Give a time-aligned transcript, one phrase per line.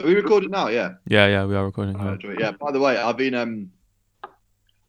[0.00, 0.68] Are we recording now?
[0.68, 0.94] Yeah.
[1.06, 1.98] Yeah, yeah, we are recording.
[1.98, 2.16] Yeah.
[2.20, 2.36] do.
[2.38, 2.52] Yeah.
[2.52, 3.70] By the way, I've been um,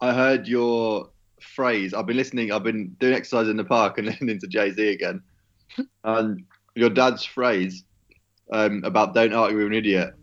[0.01, 1.09] I heard your
[1.41, 1.93] phrase.
[1.93, 2.51] I've been listening.
[2.51, 5.21] I've been doing exercise in the park and listening to Jay Z again,
[6.03, 6.43] and
[6.75, 7.83] your dad's phrase
[8.51, 10.13] um about "Don't argue with an idiot"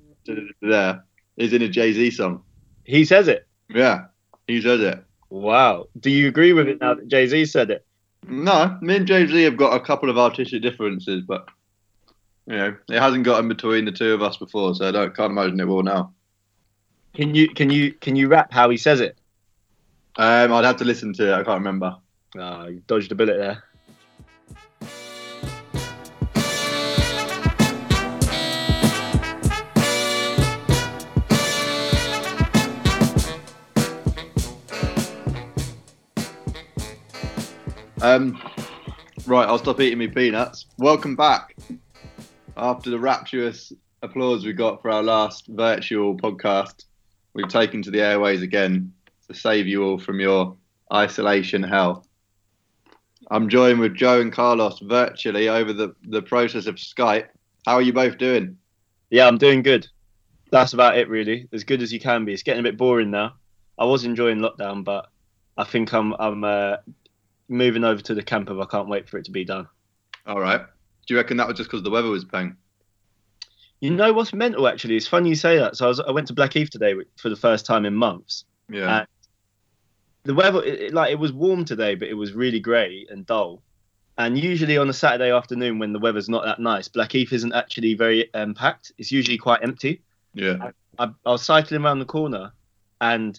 [0.63, 1.05] there
[1.37, 2.43] is in a Jay Z song.
[2.85, 3.47] He says it.
[3.69, 4.05] Yeah,
[4.47, 5.05] he says it.
[5.31, 5.87] Wow.
[5.99, 7.85] Do you agree with it now that Jay Z said it?
[8.29, 11.49] No, me and Jay Z have got a couple of artistic differences, but
[12.47, 15.33] you know, it hasn't gotten between the two of us before, so I don't can't
[15.33, 16.13] imagine it will now.
[17.15, 19.19] Can you can you can you rap how he says it?
[20.17, 21.33] Um, I'd have to listen to it.
[21.33, 21.97] I can't remember.
[22.39, 23.63] Ah, you dodged a bullet there.
[38.03, 38.41] Um,
[39.27, 40.67] right, I'll stop eating me peanuts.
[40.79, 41.57] Welcome back.
[42.59, 46.87] After the rapturous applause we got for our last virtual podcast,
[47.35, 48.95] we've taken to the airways again
[49.29, 50.57] to save you all from your
[50.91, 52.07] isolation hell.
[53.31, 57.27] I'm joined with Joe and Carlos virtually over the, the process of Skype.
[57.67, 58.57] How are you both doing?
[59.11, 59.87] Yeah, I'm doing good.
[60.51, 61.49] That's about it, really.
[61.53, 62.33] As good as you can be.
[62.33, 63.35] It's getting a bit boring now.
[63.79, 65.11] I was enjoying lockdown, but
[65.59, 66.77] I think I'm I'm uh,
[67.49, 69.69] moving over to the camp of I can't wait for it to be done.
[70.27, 70.63] All right.
[71.07, 72.57] Do you reckon that was just because the weather was paying?
[73.81, 74.67] You know what's mental?
[74.67, 75.77] Actually, it's funny you say that.
[75.77, 78.45] So I was I went to Blackheath today for the first time in months.
[78.69, 79.05] Yeah.
[80.25, 83.25] The weather it, it- like it was warm today but it was really grey and
[83.27, 83.63] dull
[84.19, 87.95] and usually on a saturday afternoon when the weather's not that nice blackheath isn't actually
[87.95, 90.03] very um, packed it's usually quite empty
[90.35, 90.71] yeah.
[90.99, 92.51] I, I was cycling around the corner
[93.01, 93.39] and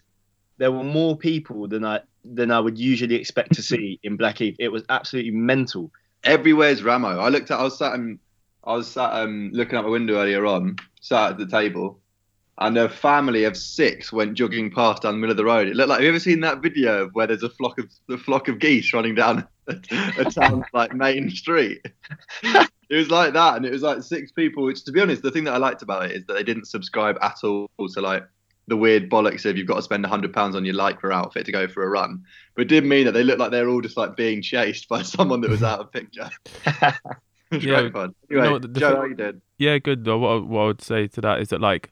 [0.60, 4.56] there were more people than i than i would usually expect to see in blackheath
[4.60, 5.92] it was absolutely mental
[6.28, 7.20] everywhere's Ramo.
[7.20, 7.60] I looked at.
[7.60, 7.94] I was sat.
[7.94, 12.00] I was sat um, looking out my window earlier on, sat at the table,
[12.60, 15.68] and a family of six went jogging past down the middle of the road.
[15.68, 16.00] It looked like.
[16.00, 18.94] Have you ever seen that video where there's a flock of a flock of geese
[18.94, 19.80] running down a,
[20.20, 21.82] a town like main street?
[22.90, 24.64] It was like that, and it was like six people.
[24.64, 26.68] Which, to be honest, the thing that I liked about it is that they didn't
[26.68, 28.24] subscribe at all to like
[28.68, 31.52] the weird bollocks of you've got to spend hundred pounds on your lycra outfit to
[31.52, 32.24] go for a run.
[32.56, 35.02] But it did mean that they looked like they're all just like being chased by
[35.04, 36.30] someone that was out of picture.
[37.50, 38.16] It's Yeah, great fun.
[38.30, 39.42] Anyway, what, the- the Joe, thing- how you did?
[39.58, 40.04] Yeah, good.
[40.04, 40.18] Though.
[40.18, 41.92] What, I- what I would say to that is that like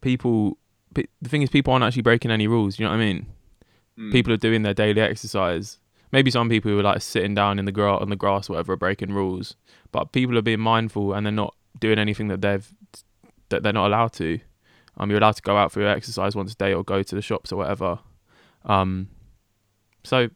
[0.00, 0.58] people,
[0.94, 2.78] pe- the thing is, people aren't actually breaking any rules.
[2.78, 3.26] You know what I mean?
[3.98, 4.12] Mm.
[4.12, 5.80] People are doing their daily exercise.
[6.12, 8.52] Maybe some people who are like sitting down in the gra- on the grass, or
[8.52, 9.56] whatever, are breaking rules.
[9.90, 12.72] But people are being mindful and they're not doing anything that they've
[13.48, 14.38] that they're not allowed to.
[14.98, 17.14] Um, you're allowed to go out for your exercise once a day or go to
[17.14, 17.98] the shops or whatever.
[18.66, 19.08] Um,
[20.04, 20.28] so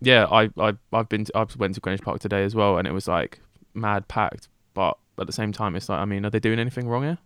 [0.00, 2.88] yeah, I I I've been to, I went to Greenwich Park today as well, and
[2.88, 3.40] it was like
[3.74, 4.48] mad packed.
[4.74, 7.18] But at the same time, it's like I mean, are they doing anything wrong here?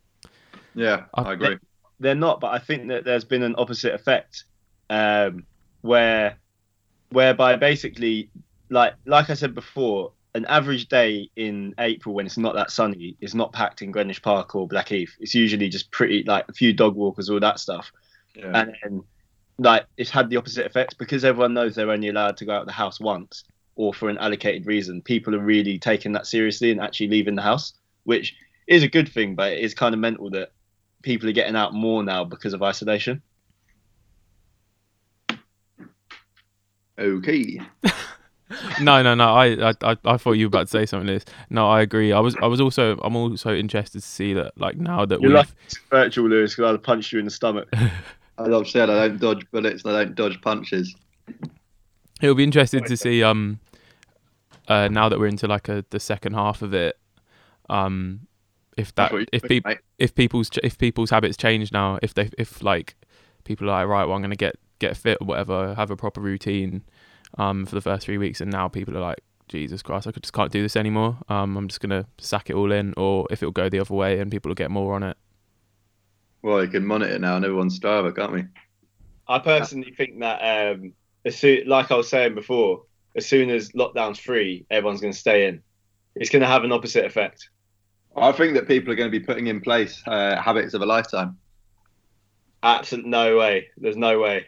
[0.75, 1.59] Yeah, I- I agree.
[2.01, 4.45] they're not, but I think that there's been an opposite effect,
[4.91, 5.47] um,
[5.83, 6.37] where,
[7.11, 8.29] whereby basically,
[8.71, 13.17] like like I said before, an average day in April when it's not that sunny
[13.21, 15.15] is not packed in Greenwich Park or Blackheath.
[15.21, 17.93] It's usually just pretty like a few dog walkers, all that stuff,
[18.35, 18.51] Yeah.
[18.55, 19.05] and then
[19.59, 22.63] like it's had the opposite effect because everyone knows they're only allowed to go out
[22.63, 23.45] of the house once
[23.77, 25.01] or for an allocated reason.
[25.03, 28.35] People are really taking that seriously and actually leaving the house, which
[28.67, 30.51] is a good thing, but it is kind of mental that
[31.03, 33.23] people are getting out more now because of isolation.
[36.99, 37.61] Okay.
[38.81, 39.35] no, no, no.
[39.35, 41.07] I, I, I, I thought you were about to say something.
[41.07, 41.25] Liz.
[41.51, 42.13] No, I agree.
[42.13, 45.31] I was, I was also, I'm also interested to see that, like, now that You're
[45.31, 45.49] we've, like
[45.91, 47.69] virtual Lewis because I'd punch you in the stomach.
[48.39, 50.95] As I've said, I don't dodge bullets and I don't dodge punches.
[52.21, 53.61] it'll be interesting to see, um,
[54.67, 56.99] uh, now that we're into like a the second half of it,
[57.71, 58.27] um,
[58.77, 61.71] if that, That's what you if think, people, if people's, ch- if people's habits change
[61.71, 62.97] now, if they, if like
[63.45, 66.21] people are like, right, well, I'm gonna get get fit or whatever, have a proper
[66.21, 66.83] routine,
[67.39, 70.33] um, for the first three weeks, and now people are like, Jesus Christ, I just
[70.33, 71.19] can't do this anymore.
[71.29, 74.19] Um, I'm just gonna sack it all in, or if it'll go the other way
[74.19, 75.17] and people will get more on it.
[76.43, 78.45] Well, you can monitor now and everyone's Strava, can't we?
[79.27, 80.93] I personally think that, um,
[81.25, 82.83] as soon, like I was saying before,
[83.17, 85.63] as soon as lockdown's free, everyone's going to stay in.
[86.15, 87.49] It's going to have an opposite effect.
[88.17, 90.87] I think that people are going to be putting in place uh, habits of a
[90.87, 91.39] lifetime.
[92.63, 93.69] Absolutely no way.
[93.79, 94.47] There's no way.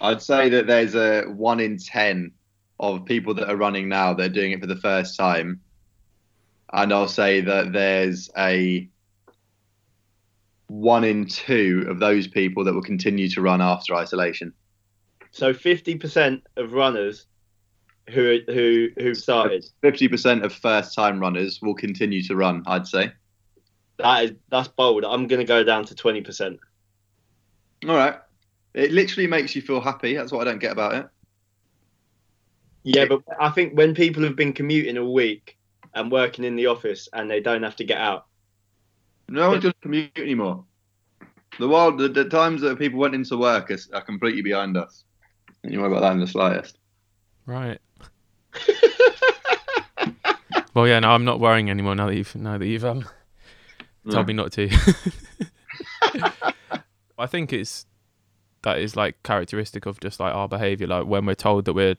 [0.00, 2.32] I'd say that there's a one in ten
[2.80, 5.60] of people that are running now that are doing it for the first time,
[6.72, 8.88] and I'll say that there's a
[10.68, 14.52] one in two of those people that will continue to run after isolation.
[15.30, 17.26] So 50% of runners
[18.10, 19.64] who who who started.
[19.80, 22.62] Fifty percent of first-time runners will continue to run.
[22.66, 23.12] I'd say.
[23.98, 25.04] That is that's bold.
[25.04, 26.58] I'm gonna go down to twenty percent.
[27.88, 28.16] All right.
[28.74, 30.14] It literally makes you feel happy.
[30.14, 31.06] That's what I don't get about it.
[32.82, 35.56] Yeah, but I think when people have been commuting a week
[35.94, 38.26] and working in the office and they don't have to get out,
[39.28, 40.64] No one does commute anymore.
[41.58, 45.04] The wild, the, the times that people went into work are, are completely behind us.
[45.62, 46.78] Don't you worry about that in the slightest.
[47.46, 47.78] Right.
[50.74, 53.04] well, yeah, no, I'm not worrying anymore now that you've now that you've um
[54.10, 54.68] told me not to.
[57.18, 57.86] I think it's
[58.64, 60.86] that is like characteristic of just like our behavior.
[60.86, 61.96] Like when we're told that we're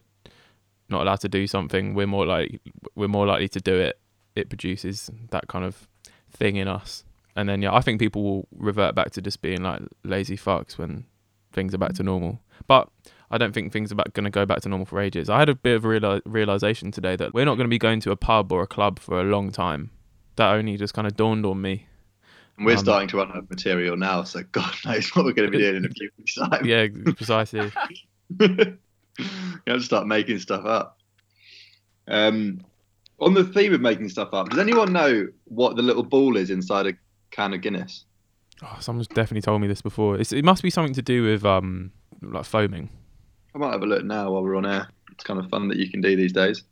[0.88, 2.60] not allowed to do something, we're more like
[2.94, 3.98] we're more likely to do it.
[4.34, 5.88] It produces that kind of
[6.30, 7.04] thing in us,
[7.34, 10.76] and then yeah, I think people will revert back to just being like lazy fucks
[10.76, 11.06] when
[11.52, 12.40] things are back to normal.
[12.66, 12.88] But
[13.30, 15.30] I don't think things are going to go back to normal for ages.
[15.30, 17.78] I had a bit of a reali- realization today that we're not going to be
[17.78, 19.90] going to a pub or a club for a long time.
[20.36, 21.86] That only just kind of dawned on me.
[22.56, 25.32] And we're Um, starting to run out of material now, so God knows what we're
[25.32, 26.64] going to be doing in a few weeks' time.
[26.64, 26.86] Yeah,
[27.16, 27.70] precisely.
[28.40, 28.78] you
[29.66, 30.98] have to start making stuff up.
[32.08, 32.60] Um,
[33.18, 36.50] on the theme of making stuff up, does anyone know what the little ball is
[36.50, 36.92] inside a
[37.30, 38.04] can of Guinness?
[38.62, 40.18] Oh, someone's definitely told me this before.
[40.18, 41.92] It's, it must be something to do with um
[42.22, 42.90] like foaming.
[43.54, 44.88] I might have a look now while we're on air.
[45.12, 46.62] It's kind of fun that you can do these days.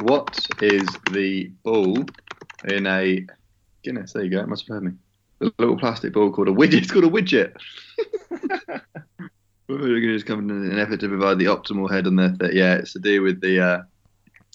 [0.00, 2.04] What is the ball
[2.68, 3.26] in a
[3.86, 4.12] Guinness?
[4.12, 4.40] There you go.
[4.40, 4.92] It must have heard me.
[5.40, 6.74] A little plastic ball called a widget.
[6.74, 7.54] It's called a widget.
[9.68, 12.36] We're going to just come in an effort to provide the optimal head on the.
[12.38, 13.60] Th- yeah, it's to do with the.
[13.60, 13.82] Uh,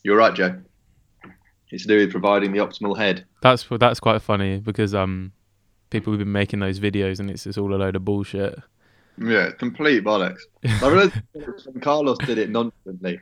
[0.03, 0.59] you're right, Joe.
[1.69, 3.25] It's to do with providing the optimal head.
[3.41, 5.31] That's that's quite funny because um
[5.89, 8.59] people have been making those videos and it's just all a load of bullshit.
[9.17, 10.41] Yeah, it's complete bollocks.
[10.65, 11.13] I realised
[11.81, 13.21] Carlos did it nonchalantly.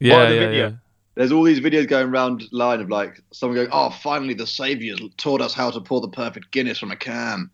[0.00, 0.68] Yeah, yeah, video?
[0.68, 0.72] yeah.
[1.18, 5.00] There's all these videos going around line of like someone going, "Oh, finally the saviors
[5.16, 7.50] taught us how to pour the perfect Guinness from a can."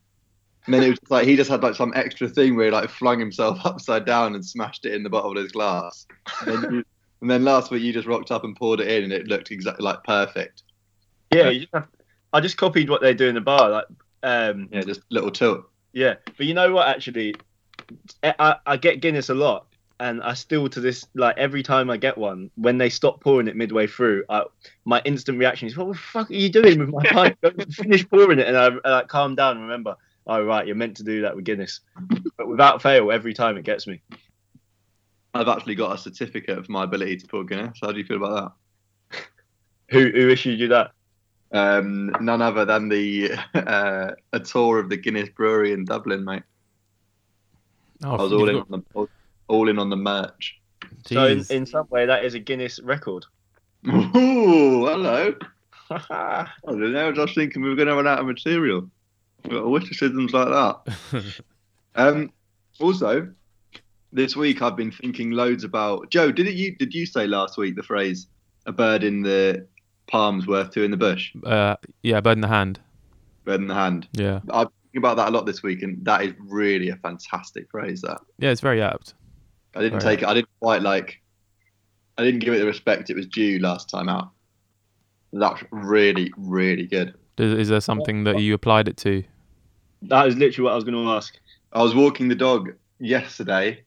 [0.67, 2.91] And then it was like he just had like some extra thing where he like
[2.91, 6.07] flung himself upside down and smashed it in the bottom of his glass.
[6.43, 6.85] And then, you,
[7.23, 9.51] and then last week you just rocked up and poured it in, and it looked
[9.51, 10.63] exactly like perfect.
[11.33, 11.89] yeah, you just have,
[12.35, 13.71] I just copied what they do in the bar.
[13.71, 13.87] Like,
[14.23, 15.65] um, Yeah, just little tilt.
[15.95, 16.87] yeah, but you know what?
[16.89, 17.35] Actually,
[18.23, 19.67] I, I get Guinness a lot,
[20.05, 23.49] and I still to this like every time I get one, when they stop pouring
[23.49, 24.45] it midway through, I,
[24.85, 27.41] my instant reaction is, "What the fuck are you doing with my pint?
[27.41, 29.97] Go finish pouring it," and I, I like calm down and remember.
[30.27, 31.81] Oh right, you're meant to do that with Guinness,
[32.37, 34.03] but without fail, every time it gets me.
[35.33, 37.79] I've actually got a certificate of my ability to pour Guinness.
[37.83, 38.55] How do you feel about
[39.11, 39.21] that?
[39.91, 40.93] Who who issued you that?
[41.51, 41.79] that?
[41.79, 46.43] Um, none other than the uh, a tour of the Guinness Brewery in Dublin, mate.
[48.03, 49.09] Oh, I was all in got- on the
[49.49, 50.59] all in on the merch.
[51.07, 53.25] So in, in some way, that is a Guinness record.
[53.87, 55.35] Ooh, hello.
[55.91, 57.07] I don't know.
[57.07, 58.89] I was just thinking we were going to run out of material.
[59.45, 61.43] We've got witticisms like that.
[61.97, 62.33] Um,
[62.81, 63.29] also,
[64.13, 66.33] this week I've been thinking loads about Joe.
[66.33, 66.75] Did it you?
[66.75, 68.27] Did you say last week the phrase
[68.67, 69.65] "a bird in the
[70.09, 71.31] palm's worth two in the bush"?
[71.47, 72.81] uh, yeah, bird in the hand.
[73.45, 74.09] Bird in the hand.
[74.13, 76.97] Yeah, I've been thinking about that a lot this week, and that is really a
[76.97, 78.01] fantastic phrase.
[78.01, 79.15] That yeah, it's very apt.
[79.77, 80.03] I didn't Right.
[80.03, 80.29] take it.
[80.29, 81.21] I didn't quite like.
[82.17, 84.31] I didn't give it the respect it was due last time out.
[85.33, 87.15] That's really, really good.
[87.39, 89.25] Is, is there something that you applied it to?
[90.03, 91.37] That is literally what I was going to ask.
[91.73, 93.83] I was walking the dog yesterday,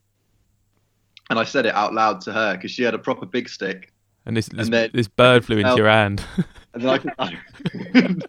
[1.29, 3.94] and I said it out loud to her because she had a proper big stick,
[4.25, 6.22] And this this, And then- this bird flew into tell- your hand.
[6.74, 7.13] and then I could,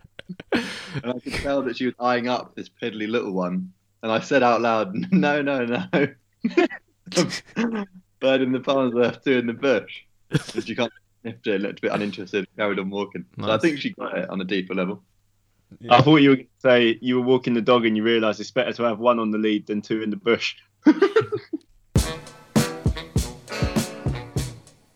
[0.52, 3.72] and I could tell that she was eyeing up this piddly little one,
[4.04, 5.84] and I said out loud, "No, no, no,
[8.20, 11.60] bird in the palm's worth two in the bush." And she kind of sniffed it,
[11.60, 13.24] looked a bit uninterested, carried on walking.
[13.38, 13.62] So I Nice.
[13.62, 15.02] think she got it on a deeper level.
[15.90, 18.40] I thought you were going to say you were walking the dog and you realised
[18.40, 20.56] it's better to have one on the lead than two in the bush.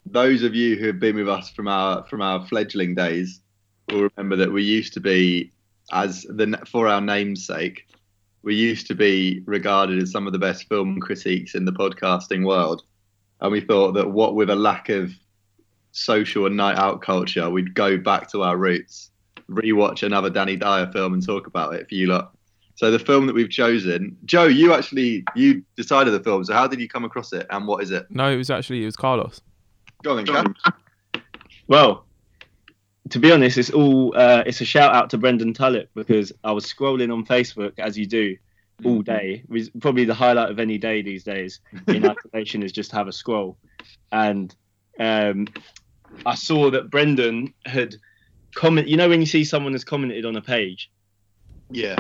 [0.07, 3.41] those of you who have been with us from our from our fledgling days
[3.91, 5.51] will remember that we used to be
[5.93, 7.87] as the for our namesake
[8.43, 12.45] we used to be regarded as some of the best film critiques in the podcasting
[12.47, 12.83] world.
[13.41, 15.13] And we thought that what with a lack of
[15.93, 19.11] social and night out culture we'd go back to our roots
[19.51, 22.35] rewatch another danny dyer film and talk about it for you lot.
[22.77, 26.43] So the film that we've chosen joe you actually you decided the film.
[26.45, 28.07] So how did you come across it and what is it?
[28.11, 29.43] No, it was actually it was Carlos.
[30.03, 30.55] go on then Cam.
[31.69, 32.07] Well,
[33.11, 36.53] to be honest, it's all uh, it's a shout out to Brendan Tullett because I
[36.53, 38.37] was scrolling on Facebook as you do
[38.85, 39.43] all day.
[39.45, 43.09] It was probably the highlight of any day these days in isolation is just have
[43.09, 43.57] a scroll,
[44.13, 44.55] and
[44.99, 45.49] um,
[46.27, 47.97] I saw that Brendan had
[48.55, 48.89] comment.
[48.89, 50.91] You know when you see someone has commented on a page,
[51.71, 51.97] Yeah.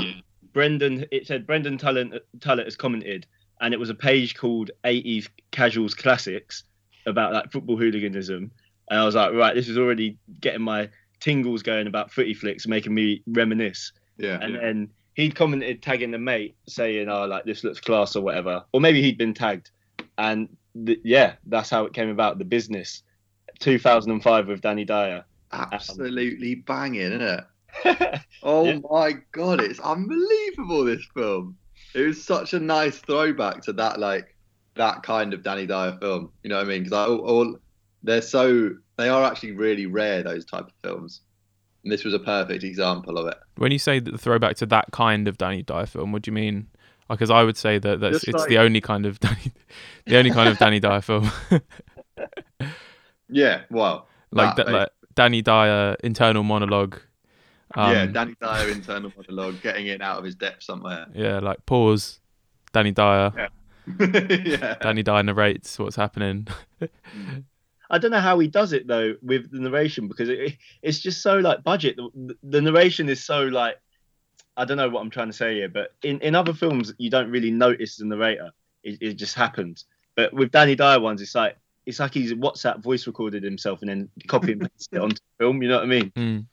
[0.52, 1.06] Brendan.
[1.10, 3.26] It said Brendan Tullett, Tullett has commented,
[3.60, 6.64] and it was a page called 80s Casuals Classics
[7.06, 8.50] about like football hooliganism.
[8.92, 12.66] And I was like, right, this is already getting my tingles going about footy flicks,
[12.66, 13.90] making me reminisce.
[14.18, 14.38] Yeah.
[14.42, 18.62] And then he'd commented tagging a mate saying, "Oh, like this looks class" or whatever,
[18.74, 19.70] or maybe he'd been tagged,
[20.18, 20.46] and
[20.84, 22.36] th- yeah, that's how it came about.
[22.36, 23.02] The business,
[23.60, 25.24] 2005 with Danny Dyer.
[25.52, 27.44] Absolutely banging, isn't it?
[28.42, 28.78] Oh Yeah.
[28.90, 31.56] my god, it's unbelievable this film.
[31.94, 34.36] It was such a nice throwback to that like
[34.74, 36.30] that kind of Danny Dyer film.
[36.42, 36.82] You know what I mean?
[36.84, 37.56] Because all, all
[38.02, 41.20] they're so they are actually really rare those type of films,
[41.84, 43.38] and this was a perfect example of it.
[43.56, 46.30] When you say that the throwback to that kind of Danny Dyer film, what do
[46.30, 46.68] you mean?
[47.10, 49.52] Because I would say that that's Just it's like- the only kind of Danny,
[50.06, 51.30] the only kind of Danny Dyer film,
[53.28, 57.00] Yeah, well, like that, that, like Danny Dyer internal monologue.
[57.74, 61.06] Um, yeah, Danny Dyer internal monologue, getting it out of his depth somewhere.
[61.14, 62.20] yeah, like pause.
[62.72, 63.50] Danny Dyer.
[63.98, 66.46] yeah, Danny Dyer narrates what's happening.
[67.92, 71.22] I don't know how he does it though with the narration because it, it's just
[71.22, 71.96] so like budget.
[71.96, 73.76] The, the narration is so like
[74.56, 77.10] I don't know what I'm trying to say here, but in, in other films you
[77.10, 78.50] don't really notice the narrator.
[78.82, 79.84] It, it just happens.
[80.16, 83.90] But with Danny Dyer ones, it's like it's like he's WhatsApp voice recorded himself and
[83.90, 85.62] then copy and paste it onto the film.
[85.62, 86.10] You know what I mean?
[86.16, 86.46] Mm.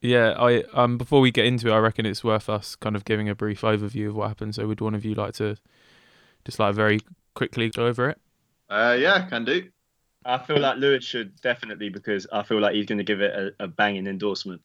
[0.00, 3.04] Yeah, I um before we get into it, I reckon it's worth us kind of
[3.04, 4.54] giving a brief overview of what happened.
[4.54, 5.56] So, would one of you like to
[6.46, 7.00] just like very
[7.34, 8.18] quickly go over it?
[8.68, 9.68] uh, yeah, can do.
[10.26, 13.54] I feel like Lewis should definitely because I feel like he's going to give it
[13.58, 14.60] a, a banging endorsement.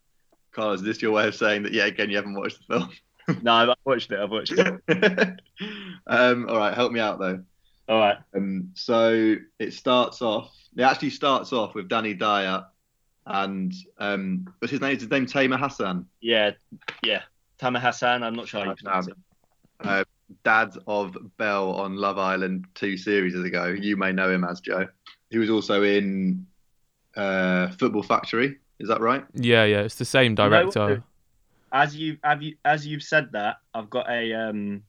[0.51, 1.71] Carl, is this your way of saying that?
[1.71, 2.89] Yeah, again, you haven't watched the film.
[3.43, 4.19] No, I've watched it.
[4.19, 4.67] I've watched it.
[6.07, 7.41] um, all right, help me out though.
[7.87, 8.17] All right.
[8.35, 10.51] Um, so it starts off.
[10.75, 12.65] It actually starts off with Danny Dyer
[13.25, 14.95] and um, what's his name?
[14.95, 16.51] Is his name Tamer Hassan, Yeah,
[17.03, 17.21] yeah.
[17.59, 18.23] Tamer Hassan.
[18.23, 20.07] I'm not sure how you pronounce it.
[20.43, 23.67] dad of Belle on Love Island two series ago.
[23.67, 24.87] You may know him as Joe.
[25.31, 26.45] He was also in
[27.15, 28.57] uh, Football Factory.
[28.79, 29.25] Is that right?
[29.33, 30.73] Yeah, yeah, it's the same know what?
[30.73, 31.03] director.
[31.73, 34.83] As you have you as you've said that, I've got a um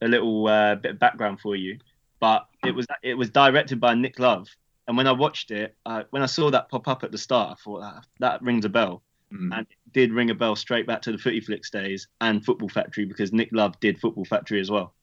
[0.00, 1.78] a little uh, bit of background for you.
[2.18, 4.48] But it was it was directed by Nick Love,
[4.88, 7.50] and when I watched it, uh, when I saw that pop up at the start,
[7.58, 9.02] I thought that, that rings a bell,
[9.32, 9.52] Mm.
[9.52, 12.68] and it did ring a bell straight back to the Footy Flicks days and Football
[12.68, 14.94] Factory because Nick Love did Football Factory as well.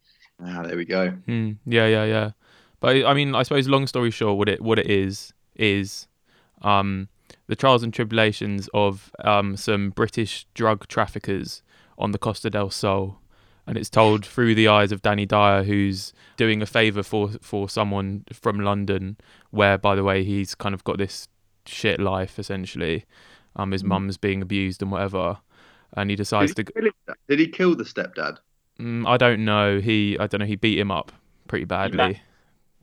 [0.44, 1.10] Ah, there we go.
[1.10, 2.32] Hmm, yeah, yeah, yeah.
[2.84, 6.10] But I mean, I suppose long story short, what it what it is is
[6.64, 7.08] um,
[7.48, 11.64] the trials and tribulations of um, some British drug traffickers
[11.98, 13.22] on the Costa del Sol,
[13.66, 17.70] and it's told through the eyes of Danny Dyer, who's doing a favour for for
[17.70, 19.16] someone from London,
[19.52, 21.30] where by the way he's kind of got this
[21.66, 23.06] shit life essentially.
[23.56, 23.88] Um, his Mm.
[23.88, 25.38] mum's being abused and whatever,
[25.96, 26.74] and he decides Did to.
[26.82, 27.16] he, him?
[27.30, 28.40] Did he kill the stepdad?
[28.78, 29.80] Mm, I don't know.
[29.80, 30.46] He, I don't know.
[30.46, 31.14] He beat him up
[31.48, 32.20] pretty badly.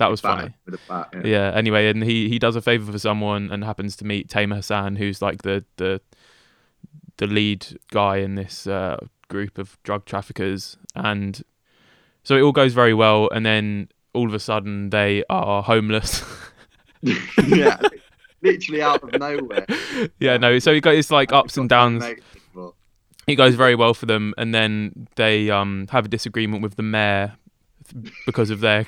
[0.01, 0.55] That was funny.
[0.89, 1.21] Bat, yeah.
[1.25, 1.53] Yeah.
[1.55, 4.97] Anyway, and he he does a favor for someone and happens to meet Tamer Hassan,
[4.97, 6.01] who's like the the
[7.19, 8.97] the lead guy in this uh,
[9.29, 11.43] group of drug traffickers, and
[12.25, 13.29] so it all goes very well.
[13.29, 16.25] And then all of a sudden, they are homeless.
[17.03, 17.79] yeah,
[18.41, 19.67] literally out of nowhere.
[20.19, 20.59] yeah, no.
[20.61, 22.03] So it goes it's like ups and downs.
[23.27, 26.83] It goes very well for them, and then they um have a disagreement with the
[26.83, 27.37] mayor
[28.27, 28.85] because of their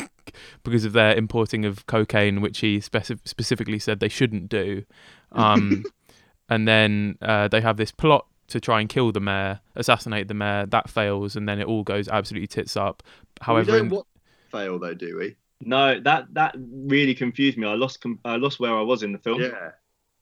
[0.63, 4.85] because of their importing of cocaine, which he speci- specifically said they shouldn't do.
[5.33, 5.85] Um,
[6.49, 10.35] and then uh, they have this plot to try and kill the mayor, assassinate the
[10.35, 10.67] mayor.
[10.67, 13.03] That fails, and then it all goes absolutely tits up.
[13.41, 14.07] However, we don't want
[14.51, 15.37] fail though, do we?
[15.61, 17.67] No, that that really confused me.
[17.67, 19.41] I lost com- I lost where I was in the film.
[19.41, 19.73] Yeah.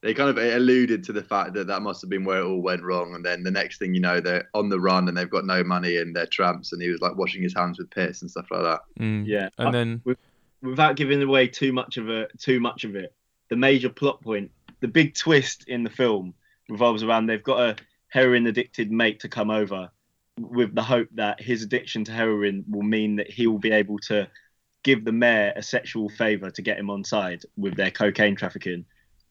[0.02, 2.62] They kind of alluded to the fact that that must have been where it all
[2.62, 5.28] went wrong, and then the next thing you know, they're on the run and they've
[5.28, 8.22] got no money and they're tramps, and he was like washing his hands with piss
[8.22, 8.80] and stuff like that.
[8.98, 9.26] Mm.
[9.26, 9.50] Yeah.
[9.58, 10.02] and then
[10.62, 13.14] without giving away too much of a too much of it,
[13.50, 16.34] the major plot point, the big twist in the film
[16.68, 17.76] revolves around they've got a
[18.08, 19.90] heroin addicted mate to come over
[20.38, 23.98] with the hope that his addiction to heroin will mean that he will be able
[23.98, 24.26] to
[24.82, 28.84] give the mayor a sexual favor to get him on side with their cocaine trafficking.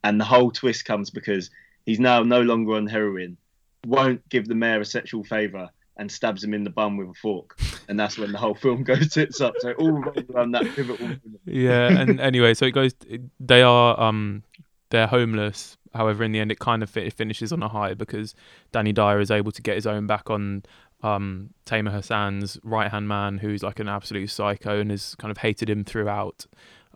[0.03, 1.49] And the whole twist comes because
[1.85, 3.37] he's now no longer on heroin,
[3.85, 7.13] won't give the mayor a sexual favor, and stabs him in the bum with a
[7.13, 7.59] fork.
[7.89, 9.53] And that's when the whole film goes tits up.
[9.59, 10.03] So it all
[10.33, 11.21] around that pivotal moment.
[11.45, 12.93] yeah, and anyway, so it goes.
[13.39, 14.43] They are um,
[14.89, 15.77] they're homeless.
[15.93, 18.35] However, in the end, it kind of fi- finishes on a high because
[18.71, 20.63] Danny Dyer is able to get his own back on
[21.01, 25.39] um, Tamer Hassan's right hand man, who's like an absolute psycho and has kind of
[25.39, 26.45] hated him throughout.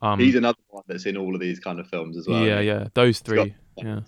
[0.03, 2.43] Um, He's another one that's in all of these kind of films as well.
[2.43, 3.55] yeah, yeah, those three.
[3.77, 4.01] Yeah.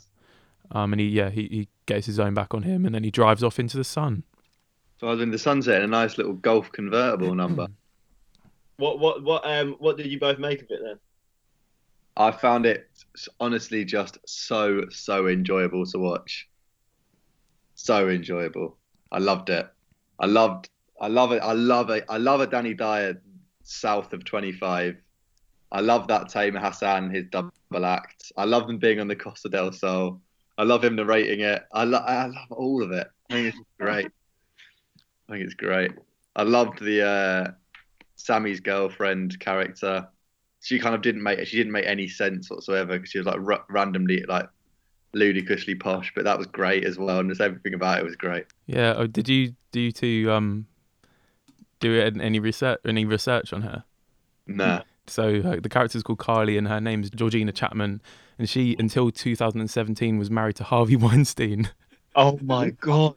[0.72, 3.12] Um, and he yeah he, he gets his own back on him, and then he
[3.12, 4.24] drives off into the sun.
[5.00, 7.68] So I was in the sunset in a nice little golf convertible number.
[8.75, 11.00] What what what um what did you both make of it then?
[12.18, 12.90] I found it
[13.40, 16.50] honestly just so so enjoyable to watch.
[17.75, 18.78] So enjoyable.
[19.14, 19.66] I loved it.
[20.20, 20.70] I loved.
[21.00, 21.42] I love it.
[21.42, 22.04] I love it.
[22.10, 23.22] I love a Danny Dyer
[23.64, 24.98] south of 25.
[25.72, 27.51] I love that Tamer Hassan, his double
[27.86, 28.31] act.
[28.38, 30.22] I love them being on the Costa del Sol.
[30.57, 31.63] I love him narrating it.
[31.74, 33.07] I, lo- I love all of it.
[33.29, 34.07] I think it's great.
[35.27, 35.91] I think it's great.
[36.36, 37.51] I loved the uh,
[38.15, 40.07] Sammy's girlfriend character.
[40.62, 43.39] She kind of didn't make she didn't make any sense whatsoever because she was like
[43.39, 44.48] r- randomly like
[45.13, 48.45] ludicrously posh, but that was great as well, and just everything about it was great.
[48.65, 48.93] Yeah.
[48.98, 50.67] Oh, did you do you two um
[51.79, 53.84] do any research any research on her?
[54.48, 58.01] Nah, So the character's called Carly, and her name's Georgina Chapman,
[58.38, 61.69] and she until 2017 was married to Harvey Weinstein.
[62.15, 63.15] Oh my god.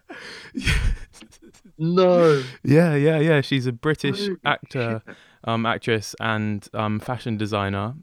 [1.78, 2.42] no.
[2.64, 3.40] Yeah, yeah, yeah.
[3.40, 5.02] She's a British actor,
[5.44, 7.94] um, actress, and um, fashion designer.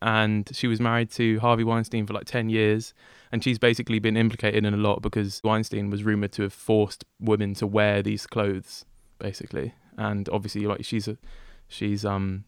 [0.00, 2.94] And she was married to Harvey Weinstein for like 10 years.
[3.32, 7.04] And she's basically been implicated in a lot because Weinstein was rumored to have forced
[7.18, 8.84] women to wear these clothes,
[9.18, 9.74] basically.
[9.96, 11.16] And obviously, like, she's a,
[11.66, 12.44] she's, um,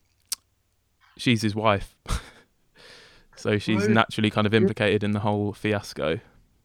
[1.16, 1.96] she's his wife.
[3.37, 6.20] so she's Holy naturally kind of implicated in the whole fiasco.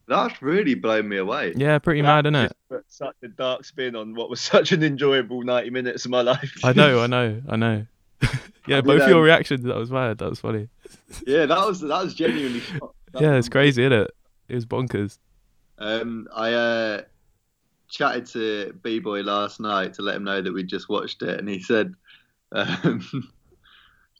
[0.08, 1.52] that's really blown me away.
[1.56, 2.52] Yeah, pretty mad, isn't it?
[2.68, 6.22] Put such a dark spin on what was such an enjoyable 90 minutes of my
[6.22, 6.52] life.
[6.64, 7.86] I know, I know, I know.
[8.66, 10.18] yeah, did, both your um, reactions, that was mad.
[10.18, 10.68] That was funny.
[11.26, 12.62] Yeah, that was that was genuinely.
[13.12, 14.10] That Yeah, was it's crazy, isn't it?
[14.48, 15.18] It was bonkers.
[15.78, 17.02] Um, I uh,
[17.88, 21.38] chatted to B Boy last night to let him know that we'd just watched it,
[21.38, 21.94] and he said,
[22.52, 23.32] um,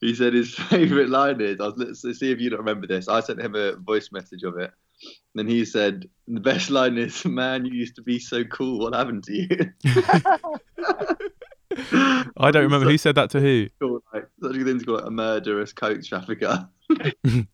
[0.03, 2.87] he said his favourite line is, I was, let's, let's see if you don't remember
[2.87, 3.09] this.
[3.09, 4.71] I sent him a voice message of it.
[5.35, 8.81] And he said, the best line is, man, you used to be so cool.
[8.81, 9.49] What happened to you?
[12.37, 13.69] I don't remember who said that to who.
[13.81, 16.69] Cool, like, such a good thing to call it a murderous coke trafficker.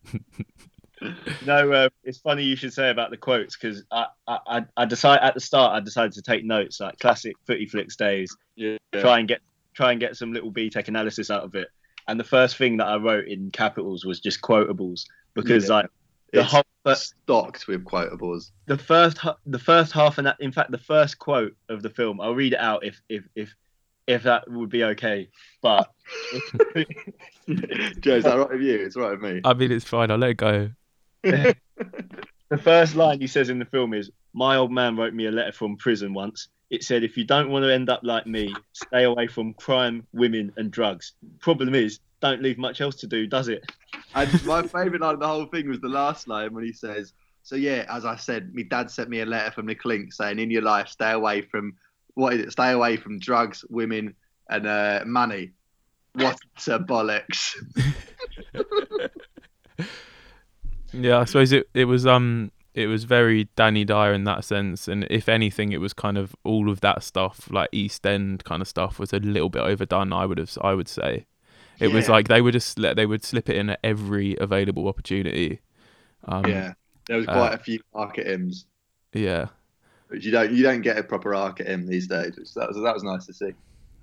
[1.47, 4.85] No, uh, it's funny you should say about the quotes because I, I, I- I
[4.85, 8.79] decide at the start I decided to take notes like classic footy flicks days, Yeah.
[8.97, 9.39] try and get
[9.75, 11.69] try and get some little BTEC analysis out of it.
[12.09, 15.75] And the first thing that I wrote in capitals was just quotables because Yeah.
[15.77, 15.87] like
[16.33, 18.51] the It's whole but stocked with quotables.
[18.67, 22.21] the first hu- the first half and in fact the first quote of the film
[22.21, 23.55] I'll read it out if if if
[24.07, 25.29] if that would be okay.
[25.61, 25.91] But
[28.01, 28.77] Joe, is that right with you?
[28.81, 29.41] It's right with me.
[29.45, 30.11] I mean, it's fine.
[30.11, 30.71] I'll let it go.
[31.23, 31.55] the
[32.63, 35.53] first line he says in the film is, "My old man wrote me a letter
[35.53, 36.49] from prison once.
[36.71, 40.07] It said, if you don't want to end up like me, stay away from crime,
[40.13, 41.15] women, and drugs.
[41.41, 43.65] Problem is, don't leave much else to do, does it?
[44.15, 47.13] And my favourite line of the whole thing was the last line when he says,
[47.43, 50.39] "So yeah, as I said, my dad sent me a letter from the clink saying,
[50.39, 51.77] in your life, stay away from
[52.15, 52.53] what is it?
[52.53, 54.15] Stay away from drugs, women,
[54.51, 55.53] and uh, money.
[56.15, 57.55] What a bollocks!
[60.93, 64.87] Yeah, I suppose it, it was um it was very Danny Dyer in that sense,
[64.87, 68.63] and if anything, it was kind of all of that stuff, like East End kind
[68.63, 70.13] of stuff, was a little bit overdone.
[70.13, 71.27] I would have, I would say,
[71.81, 74.87] it was like they would just let they would slip it in at every available
[74.87, 75.61] opportunity.
[76.27, 76.75] Um, yeah,
[77.09, 78.27] there was uh, quite a few arc at
[79.13, 79.47] yeah,
[80.07, 82.37] which you don't you don't get a proper arc at these days.
[82.39, 83.47] Which that was that was nice to see.
[83.47, 83.55] yeah.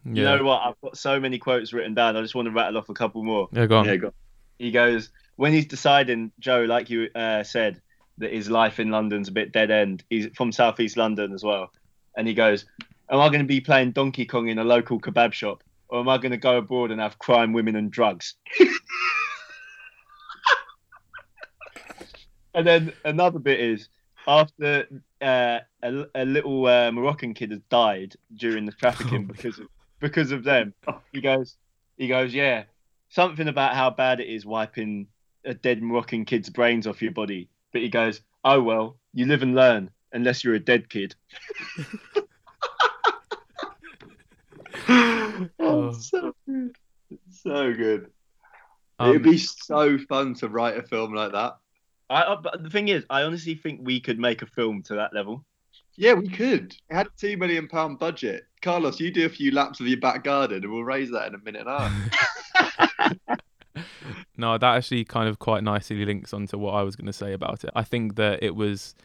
[0.03, 0.61] You know what?
[0.63, 2.17] I've got so many quotes written down.
[2.17, 3.47] I just want to rattle off a couple more.
[3.53, 3.85] yeah, go on.
[3.85, 4.13] Yeah, go.
[4.59, 7.81] He goes, when he's deciding, Joe, like you uh, said,
[8.17, 10.03] that his life in London's a bit dead end.
[10.09, 11.71] He's from southeast London as well,
[12.17, 12.65] and he goes,
[13.09, 16.09] "Am I going to be playing Donkey Kong in a local kebab shop, or am
[16.09, 18.35] I going to go abroad and have crime, women, and drugs?"
[22.53, 23.89] and then another bit is
[24.27, 24.87] after
[25.21, 29.67] uh, a, a little uh, Moroccan kid has died during the trafficking because of
[29.99, 30.73] because of them.
[31.11, 31.55] He goes,
[31.97, 32.63] he goes, yeah,
[33.09, 35.07] something about how bad it is wiping
[35.45, 37.49] a dead Moroccan kid's brains off your body.
[37.75, 41.13] But he goes, oh well, you live and learn unless you're a dead kid.
[45.59, 45.91] Oh.
[45.91, 46.75] so good,
[47.29, 48.11] so good.
[48.97, 51.57] Um, It'd be so fun to write a film like that.
[52.09, 54.95] I, I, but the thing is, I honestly think we could make a film to
[54.95, 55.43] that level.
[55.95, 56.77] Yeah, we could.
[56.89, 58.45] It had a two million pound budget.
[58.61, 61.35] Carlos, you do a few laps of your back garden, and we'll raise that in
[61.35, 63.39] a minute and a half.
[64.37, 67.33] No, that actually kind of quite nicely links onto what I was going to say
[67.33, 67.69] about it.
[67.75, 68.95] I think that it was,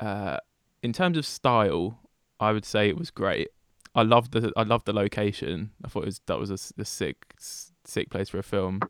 [0.00, 0.38] uh,
[0.82, 2.00] in terms of style,
[2.40, 3.48] I would say it was great.
[3.94, 5.70] I loved the I loved the location.
[5.84, 8.80] I thought it was that was a, a sick sick place for a film.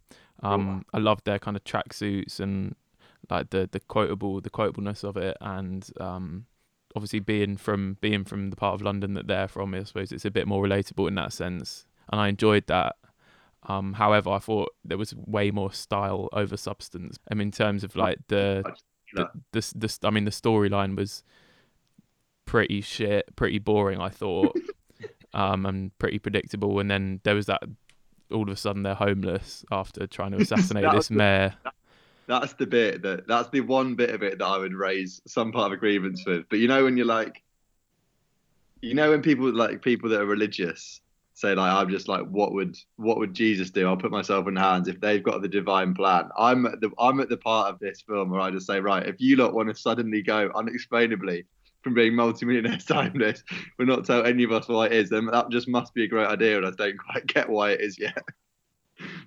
[0.43, 2.77] Um, I loved their kind of tracksuits and
[3.31, 6.47] like the the quotable the quotableness of it, and um,
[6.95, 10.25] obviously being from being from the part of London that they're from, I suppose it's
[10.25, 12.97] a bit more relatable in that sense, and I enjoyed that.
[13.69, 17.19] Um, however, I thought there was way more style over substance.
[17.31, 18.65] I mean, in terms of like the
[19.15, 21.23] the, the, the I mean, the storyline was
[22.45, 24.01] pretty shit, pretty boring.
[24.01, 24.57] I thought,
[25.35, 26.81] um, and pretty predictable.
[26.81, 27.63] And then there was that
[28.33, 31.55] all of a sudden they're homeless after trying to assassinate this the- mayor.
[32.29, 35.53] That's the bit that that's the one bit of it that I would raise some
[35.53, 36.49] part of a grievance with.
[36.49, 37.43] But you know when you're like,
[38.81, 41.01] you know when people like people that are religious
[41.35, 43.87] say like I'm just like what would what would Jesus do?
[43.87, 46.29] I'll put myself in hands if they've got the divine plan.
[46.37, 49.07] I'm at the I'm at the part of this film where I just say right
[49.07, 51.47] if you lot want to suddenly go unexplainably
[51.83, 53.43] from being multimillionaires to homeless,
[53.79, 56.09] we're not tell any of us why it is, then that just must be a
[56.09, 58.23] great idea, and I don't quite get why it is yet.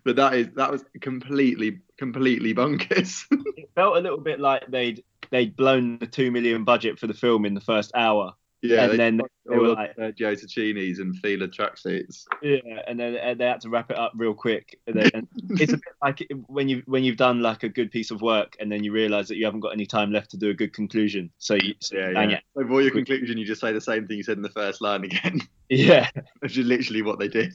[0.05, 3.25] But that is that was completely completely bonkers.
[3.57, 7.13] It felt a little bit like they'd they'd blown the two million budget for the
[7.13, 10.33] film in the first hour, yeah, and they, then they all were like, their Joe
[10.33, 12.23] Tacchinis and Fila tracksuits.
[12.41, 14.79] yeah, and then and they had to wrap it up real quick.
[14.87, 15.27] And then, and
[15.59, 18.55] it's a bit like when you when you've done like a good piece of work,
[18.59, 20.73] and then you realise that you haven't got any time left to do a good
[20.73, 21.29] conclusion.
[21.37, 22.29] So you, so Yeah, yeah.
[22.37, 22.43] it.
[22.57, 24.81] So for your conclusion, you just say the same thing you said in the first
[24.81, 27.53] line again, Yeah, which is literally what they did.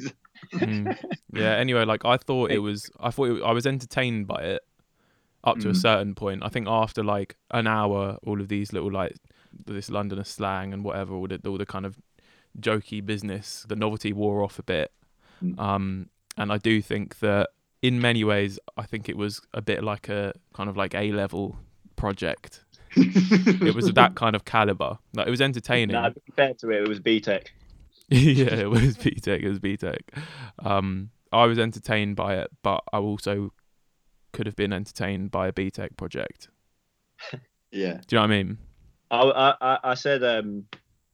[0.54, 0.96] Mm.
[1.34, 1.56] Yeah.
[1.56, 2.90] Anyway, like I thought it was.
[3.00, 4.62] I thought it, I was entertained by it
[5.42, 5.76] up to a Mhm.
[5.76, 6.42] certain point.
[6.44, 9.16] I think after like an hour, all of these little like
[9.66, 11.98] this Londoner slang and whatever, all the all the kind of
[12.58, 14.92] jokey business, the novelty wore off a bit.
[15.42, 15.58] Mm.
[15.58, 17.50] Um, and I do think that
[17.82, 21.12] in many ways, I think it was a bit like a kind of like A
[21.12, 21.58] level
[21.96, 22.64] project.
[22.96, 24.98] It was that kind of caliber.
[25.14, 25.94] Like it was entertaining.
[25.94, 27.46] nah, to be fair to it, it was BTEC.
[28.10, 29.40] yeah, it was B Tech.
[29.40, 29.98] It was BTEC.
[30.58, 33.52] Um, I was entertained by it, but I also
[34.32, 36.48] could have been entertained by a BTEC project.
[37.70, 38.58] yeah, Do you know what I mean?
[39.10, 40.64] I, I, I said um,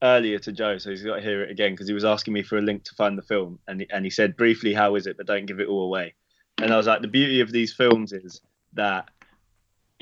[0.03, 2.43] earlier to Joe, so he's got to hear it again because he was asking me
[2.43, 5.07] for a link to find the film, and he, and he said briefly, "How is
[5.07, 6.15] it?" But don't give it all away.
[6.59, 8.41] And I was like, the beauty of these films is
[8.75, 9.09] that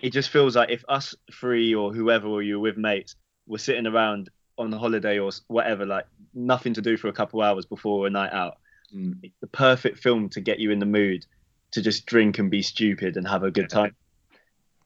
[0.02, 3.58] it just feels like if us three or whoever or you were with mates were
[3.58, 7.66] sitting around on a holiday or whatever, like nothing to do for a couple hours
[7.66, 8.58] before a night out,
[8.94, 9.18] Mm.
[9.22, 11.26] it's the perfect film to get you in the mood
[11.72, 13.96] to just drink and be stupid and have a good time.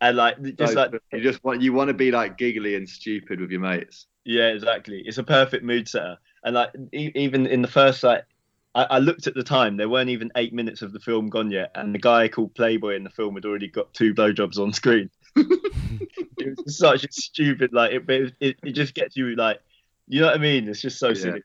[0.00, 2.88] And like, just So, like you just want you want to be like giggly and
[2.88, 4.06] stupid with your mates.
[4.24, 5.02] Yeah, exactly.
[5.04, 6.18] It's a perfect mood setter.
[6.44, 8.24] And like e- even in the first like
[8.74, 11.50] I, I looked at the time, there weren't even eight minutes of the film gone
[11.50, 14.72] yet, and the guy called Playboy in the film had already got two blowjobs on
[14.72, 15.10] screen.
[15.36, 19.60] it was such a stupid like it, it, it, it just gets you like
[20.06, 20.68] you know what I mean?
[20.68, 21.14] It's just so Yeah.
[21.14, 21.42] silly.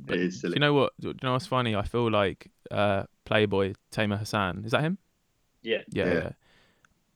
[0.00, 0.54] But it is do silly.
[0.54, 0.92] you know what?
[1.00, 1.74] Do you know what's funny?
[1.76, 4.64] I feel like uh, Playboy Tamer Hassan.
[4.64, 4.98] Is that him?
[5.62, 5.82] Yeah.
[5.92, 6.04] Yeah.
[6.06, 6.14] Yeah.
[6.14, 6.30] yeah.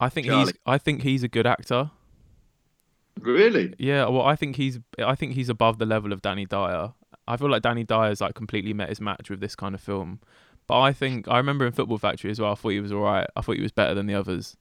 [0.00, 0.44] I think Charlie.
[0.46, 0.52] he's.
[0.66, 1.90] I think he's a good actor.
[3.20, 3.74] really?
[3.78, 4.06] Yeah.
[4.08, 4.78] Well, I think he's.
[4.98, 6.92] I think he's above the level of Danny Dyer.
[7.26, 10.20] I feel like Danny Dyer's like completely met his match with this kind of film.
[10.66, 12.52] But I think I remember in Football Factory as well.
[12.52, 13.26] I thought he was all right.
[13.37, 14.56] I thought he was better than the others.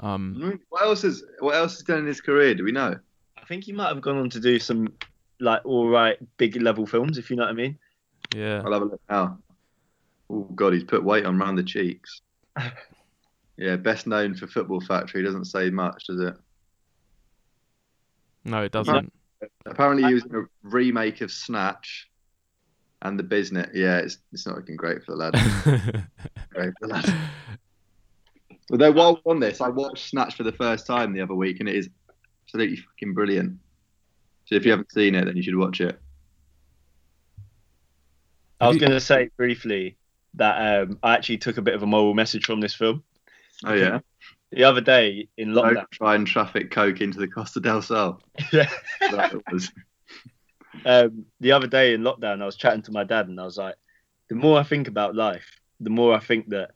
[0.00, 2.54] Um, What else is what else is done in his career?
[2.54, 2.96] Do we know?
[3.36, 4.92] I think he might have gone on to do some
[5.40, 7.78] like all right big level films, if you know what I mean.
[8.34, 8.62] yeah.
[8.64, 9.38] I'll have a look now.
[10.28, 12.20] Oh God, he's put weight on round the cheeks.
[13.56, 15.22] Yeah, best known for Football Factory.
[15.22, 16.34] Doesn't say much, does it?
[18.44, 19.12] No, it doesn't.
[19.64, 22.08] Apparently, he was in a remake of Snatch
[23.02, 23.68] and The Business.
[23.74, 25.32] Yeah, it's it's not looking great for the lad.
[26.50, 27.14] great for the lad.
[28.70, 31.68] Although while on this, I watched Snatch for the first time the other week, and
[31.68, 31.88] it is
[32.44, 33.58] absolutely fucking brilliant.
[34.46, 35.98] So if you haven't seen it, then you should watch it.
[38.60, 39.96] I was going to say briefly
[40.34, 43.02] that um, I actually took a bit of a moral message from this film.
[43.64, 44.00] Oh yeah,
[44.52, 48.20] The other day in lockdown, don't try and traffic coke into the Costa del Sol.
[48.52, 48.68] Yeah.
[50.84, 53.56] Um, the other day in lockdown, I was chatting to my dad, and I was
[53.56, 53.76] like,
[54.28, 56.72] the more I think about life, the more I think that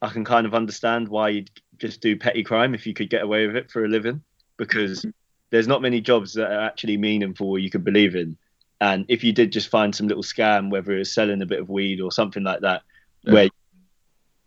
[0.00, 3.22] I can kind of understand why you'd just do petty crime if you could get
[3.22, 4.22] away with it for a living,
[4.56, 5.04] because
[5.50, 8.36] there's not many jobs that are actually meaningful or you could believe in.
[8.80, 11.60] And if you did just find some little scam, whether it was selling a bit
[11.60, 12.82] of weed or something like that,
[13.22, 13.32] Yeah.
[13.34, 13.48] where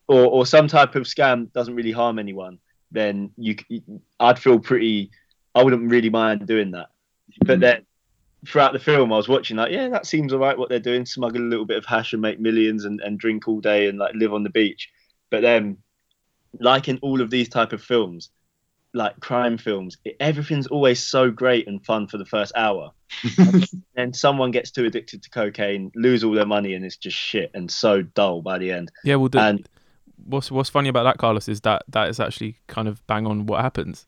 [0.08, 2.60] or or some type of scam doesn't really harm anyone,
[2.92, 3.84] then you c-
[4.20, 5.12] I'd feel pretty.
[5.54, 6.90] I wouldn't really mind doing that.
[7.40, 7.62] But mm-hmm.
[7.62, 7.86] then
[8.48, 11.06] throughout the film, I was watching like, yeah, that seems alright what they're doing.
[11.06, 13.98] Smuggle a little bit of hash and make millions and, and drink all day and
[13.98, 14.90] like live on the beach.
[15.30, 15.78] But then,
[16.60, 18.30] like in all of these type of films,
[18.94, 22.92] like crime films, it, everything's always so great and fun for the first hour.
[23.96, 27.52] then someone gets too addicted to cocaine, lose all their money, and it's just shit
[27.54, 28.92] and so dull by the end.
[29.04, 29.70] Yeah, well, the, And-
[30.26, 33.46] what's what's funny about that, Carlos, is that that is actually kind of bang on
[33.46, 34.06] what happens.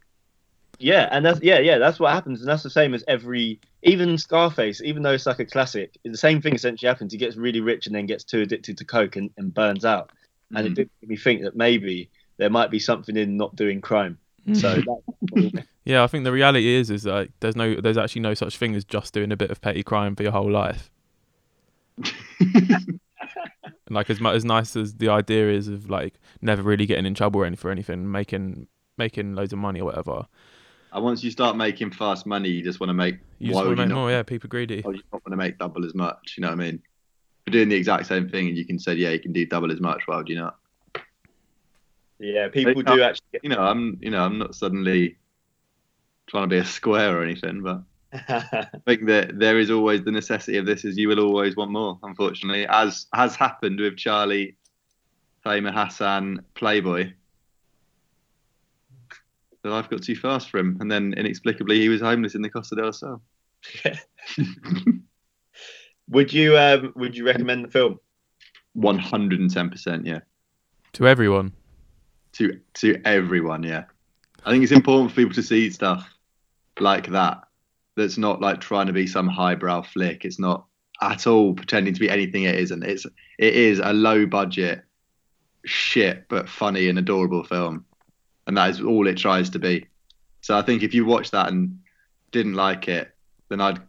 [0.79, 4.17] Yeah, and that's yeah, yeah, that's what happens, and that's the same as every even
[4.17, 7.11] Scarface, even though it's like a classic, the same thing essentially happens.
[7.11, 10.11] He gets really rich and then gets too addicted to coke and, and burns out.
[10.55, 10.71] And Mhm.
[10.71, 14.19] it did make me think that maybe there might be something in not doing crime.
[14.53, 18.33] So that, Yeah, I think the reality is is like there's no there's actually no
[18.33, 20.91] such thing as just doing a bit of petty crime for your whole life.
[23.63, 27.13] And like as as nice as the idea is of like never really getting in
[27.13, 30.25] trouble or anything for anything, making making loads of money or whatever.
[30.93, 33.17] And once you start making fast money, you just want to make.
[33.39, 34.01] You just why want would to you make not?
[34.01, 34.81] more, yeah, people greedy.
[34.81, 36.35] Why would you not want to make double as much?
[36.37, 36.81] You know what I mean?
[37.45, 39.71] We're doing the exact same thing, and you can say, yeah, you can do double
[39.71, 40.03] as much.
[40.05, 40.57] Why would you not?
[42.19, 43.39] yeah, people They do uh, actually.
[43.43, 43.99] You know, I'm.
[44.01, 45.17] You know, I'm not suddenly
[46.27, 47.83] trying to be a square or anything, but Get...
[48.29, 50.85] I think that there is always the necessity of this.
[50.85, 51.99] Is you will always want more.
[52.03, 54.57] Unfortunately, as has happened with Charlie,
[55.45, 57.13] Tamer Hassan, Playboy.
[59.63, 62.49] The life got too fast for him, and then inexplicably he was homeless in the
[62.49, 63.21] Costa del Sol.
[66.09, 67.99] would you um would you recommend the film?
[68.73, 70.19] One hundred and ten percent, yeah.
[70.93, 71.53] To everyone.
[72.33, 73.85] To to everyone, yeah.
[74.45, 76.09] I think it's important for people to see stuff
[76.79, 77.46] like that.
[77.97, 80.23] That's not like trying to be some highbrow flick.
[80.23, 80.65] It's not
[81.01, 82.83] at all pretending to be anything it isn't.
[82.83, 83.05] It's
[83.37, 84.83] it is a low budget,
[85.65, 87.85] shit but funny and adorable film,
[88.45, 89.87] and that is all it tries to be.
[90.41, 91.79] So I think if you watch that and
[92.31, 93.11] didn't like it,
[93.49, 93.79] then I'd.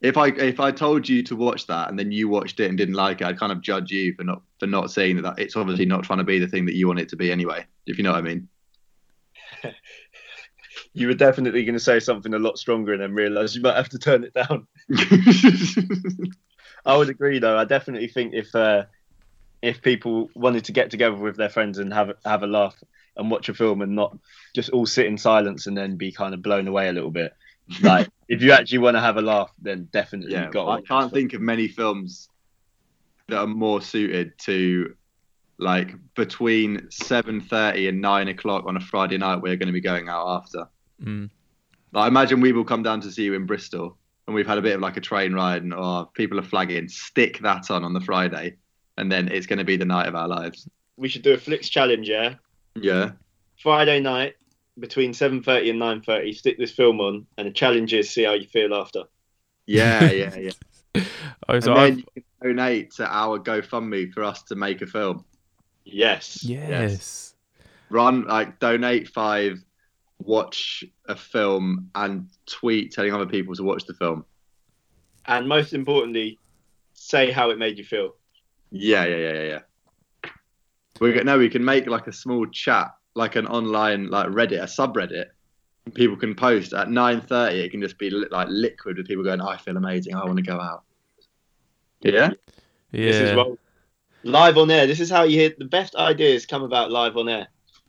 [0.00, 2.76] If I if I told you to watch that and then you watched it and
[2.76, 5.38] didn't like it, I'd kind of judge you for not for not seeing that, that
[5.38, 7.66] it's obviously not trying to be the thing that you want it to be anyway.
[7.86, 8.48] If you know what I mean.
[10.94, 13.76] You were definitely going to say something a lot stronger and then realise you might
[13.76, 14.66] have to turn it down.
[16.86, 17.58] I would agree, though.
[17.58, 18.84] I definitely think if uh,
[19.62, 22.76] if people wanted to get together with their friends and have have a laugh
[23.16, 24.16] and watch a film and not
[24.54, 27.34] just all sit in silence and then be kind of blown away a little bit,
[27.82, 30.64] like if you actually want to have a laugh, then definitely yeah, you've got.
[30.66, 32.28] to I can't think of many films
[33.28, 34.94] that are more suited to
[35.56, 39.36] like between seven thirty and nine o'clock on a Friday night.
[39.36, 40.68] We're going to be going out after.
[41.04, 41.30] Mm.
[41.92, 44.62] Like, imagine we will come down to see you in Bristol, and we've had a
[44.62, 46.88] bit of like a train ride, and oh, people are flagging.
[46.88, 48.56] Stick that on on the Friday,
[48.96, 50.68] and then it's going to be the night of our lives.
[50.96, 52.34] We should do a flicks challenge, yeah.
[52.74, 53.12] Yeah,
[53.62, 54.34] Friday night
[54.78, 56.32] between seven thirty and nine thirty.
[56.32, 59.04] Stick this film on, and the challenge is see how you feel after.
[59.66, 60.50] yeah, yeah, yeah.
[61.46, 64.80] Oh, and so then I've, you can donate to our GoFundMe for us to make
[64.80, 65.24] a film.
[65.84, 66.42] Yes.
[66.42, 67.34] yes.
[67.90, 69.62] run like donate five
[70.18, 74.24] watch a film and tweet telling other people to watch the film
[75.26, 76.38] And most importantly,
[76.94, 78.16] say how it made you feel.
[78.70, 79.42] yeah yeah yeah yeah
[80.22, 80.30] yeah
[81.00, 84.60] we can no we can make like a small chat like an online like reddit
[84.62, 85.26] a subreddit
[85.84, 89.24] and people can post at 9.30 it can just be li- like liquid with people
[89.24, 90.84] going i feel amazing i want to go out
[92.00, 92.30] yeah
[92.92, 93.34] This is Yeah.
[93.36, 93.58] well,
[94.22, 94.86] live on air.
[94.86, 97.48] This is how you hear the best ideas come about live on air.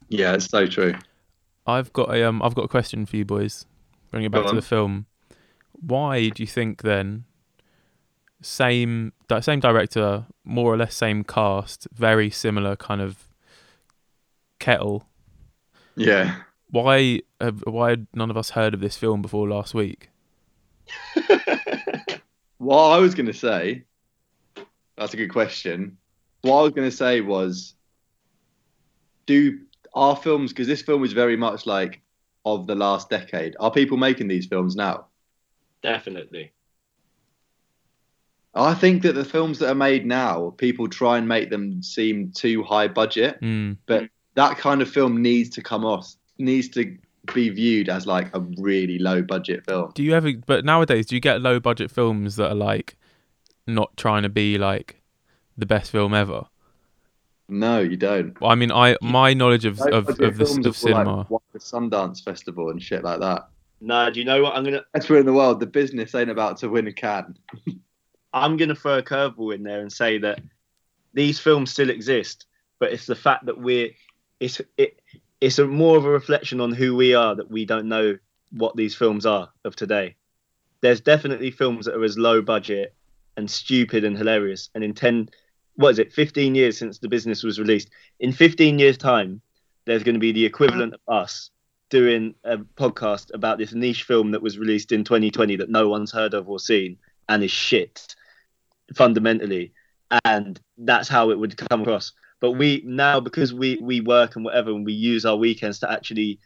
[0.09, 0.93] yeah it's so true
[1.67, 3.65] I've got a um I've got a question for you boys.
[4.11, 4.55] Bring it Go back to on.
[4.55, 5.07] the film.
[5.73, 7.25] Why do you think then
[8.41, 13.27] same same director, more or less same cast, very similar kind of
[14.59, 15.07] kettle.
[15.95, 16.35] yeah
[16.69, 20.09] Why have, why had none of us heard of this film before last week?
[22.57, 23.83] What I was going to say,
[24.97, 25.97] that's a good question.
[26.41, 27.75] What I was going to say was,
[29.25, 29.64] do
[29.95, 32.01] our films, because this film is very much like
[32.45, 35.07] of the last decade, are people making these films now?
[35.81, 36.51] Definitely.
[38.53, 42.31] I think that the films that are made now, people try and make them seem
[42.31, 43.41] too high budget.
[43.41, 43.77] Mm.
[44.35, 46.97] That kind of film needs to come off, needs to
[47.33, 49.91] be viewed as like a really low budget film.
[49.95, 50.31] Do you ever?
[50.45, 52.97] But nowadays, do you get low budget films that are like
[53.65, 55.01] not trying to be like
[55.57, 56.45] the best film ever?
[57.47, 58.39] No, you don't.
[58.41, 60.89] Well, I mean, I my knowledge of Low of, budget of, this, films of for,
[60.89, 61.27] like, cinema.
[61.53, 63.47] the Sundance Festival and shit like that.
[63.81, 64.83] No, do you know what I'm gonna?
[64.93, 67.37] That's where in the world the business ain't about to win a can.
[68.33, 70.41] I'm gonna throw a curveball in there and say that
[71.13, 72.47] these films still exist,
[72.79, 73.91] but it's the fact that we're
[74.39, 74.99] it's it
[75.39, 78.17] it's a more of a reflection on who we are that we don't know
[78.51, 80.15] what these films are of today.
[80.81, 82.95] There's definitely films that are as low budget
[83.37, 84.69] and stupid and hilarious.
[84.73, 85.29] And in ten,
[85.75, 87.89] what is it, 15 years since the business was released?
[88.19, 89.41] In 15 years' time,
[89.85, 91.51] there's going to be the equivalent of us
[91.89, 96.11] doing a podcast about this niche film that was released in 2020 that no one's
[96.11, 96.97] heard of or seen
[97.29, 98.15] and is shit
[98.95, 99.71] fundamentally
[100.25, 104.45] and that's how it would come across But we now because we we work and
[104.45, 106.39] whatever, and we use our weekends to actually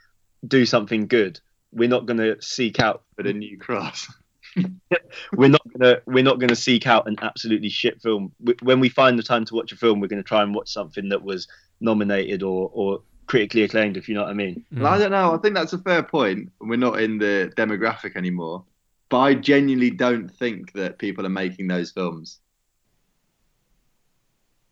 [0.48, 1.40] do something good.
[1.72, 3.04] We're not going to seek out.
[3.16, 4.08] For the new cross.
[5.36, 6.02] We're not going to.
[6.06, 8.32] We're not going to seek out an absolutely shit film.
[8.40, 10.54] W- When we find the time to watch a film, we're going to try and
[10.54, 11.48] watch something that was
[11.80, 13.98] nominated or or critically acclaimed.
[13.98, 14.66] If you know what I mean.
[14.74, 14.82] Mm.
[14.82, 15.34] Well, I don't know.
[15.34, 16.52] I think that's a fair point.
[16.60, 18.64] We're not in the demographic anymore.
[19.10, 22.40] But I genuinely don't think that people are making those films.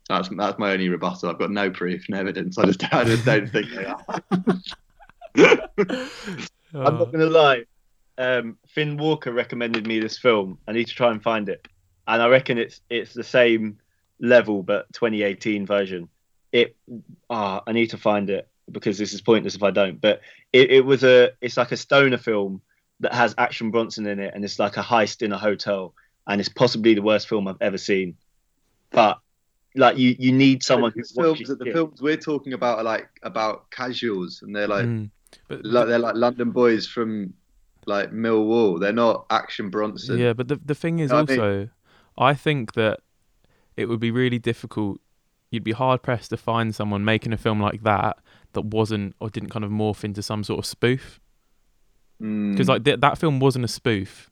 [0.09, 1.29] That's that's my only rebuttal.
[1.29, 2.57] I've got no proof, no evidence.
[2.57, 4.05] I just, I just don't think they are.
[6.73, 7.63] I'm not going to lie.
[8.17, 10.57] Um, Finn Walker recommended me this film.
[10.67, 11.67] I need to try and find it,
[12.07, 13.79] and I reckon it's it's the same
[14.19, 16.09] level but 2018 version.
[16.51, 16.75] It
[17.29, 20.01] ah, I need to find it because this is pointless if I don't.
[20.01, 22.61] But it, it was a it's like a stoner film
[22.99, 25.93] that has Action Bronson in it, and it's like a heist in a hotel,
[26.25, 28.17] and it's possibly the worst film I've ever seen.
[28.89, 29.19] But
[29.75, 31.73] like you, you need someone the who's films, watching the it.
[31.73, 35.09] films we're talking about are like about casuals, and they're like, mm.
[35.47, 37.33] But like they're like London boys from
[37.87, 38.79] like Millwall.
[38.79, 40.17] They're not Action Bronson.
[40.19, 41.69] Yeah, but the the thing is I think- also,
[42.17, 42.99] I think that
[43.75, 44.99] it would be really difficult.
[45.51, 48.17] You'd be hard pressed to find someone making a film like that
[48.53, 51.19] that wasn't or didn't kind of morph into some sort of spoof.
[52.21, 52.51] Mm.
[52.53, 54.29] Because like th- that film wasn't a spoof.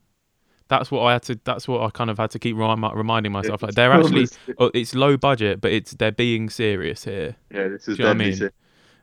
[0.68, 1.40] That's what I had to.
[1.44, 3.62] That's what I kind of had to keep remi- reminding myself.
[3.62, 7.36] Like they're actually, oh, it's low budget, but it's they're being serious here.
[7.54, 8.36] yeah, this is Do you know what I mean?
[8.36, 8.54] serious.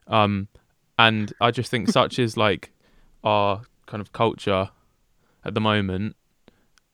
[0.08, 0.48] Um,
[0.98, 2.72] and I just think such is like
[3.22, 4.70] our kind of culture
[5.44, 6.16] at the moment.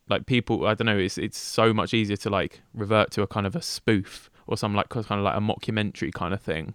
[0.08, 0.98] Like people, I don't know.
[0.98, 4.56] It's it's so much easier to like revert to a kind of a spoof or
[4.56, 6.74] some like kind of like a mockumentary kind of thing.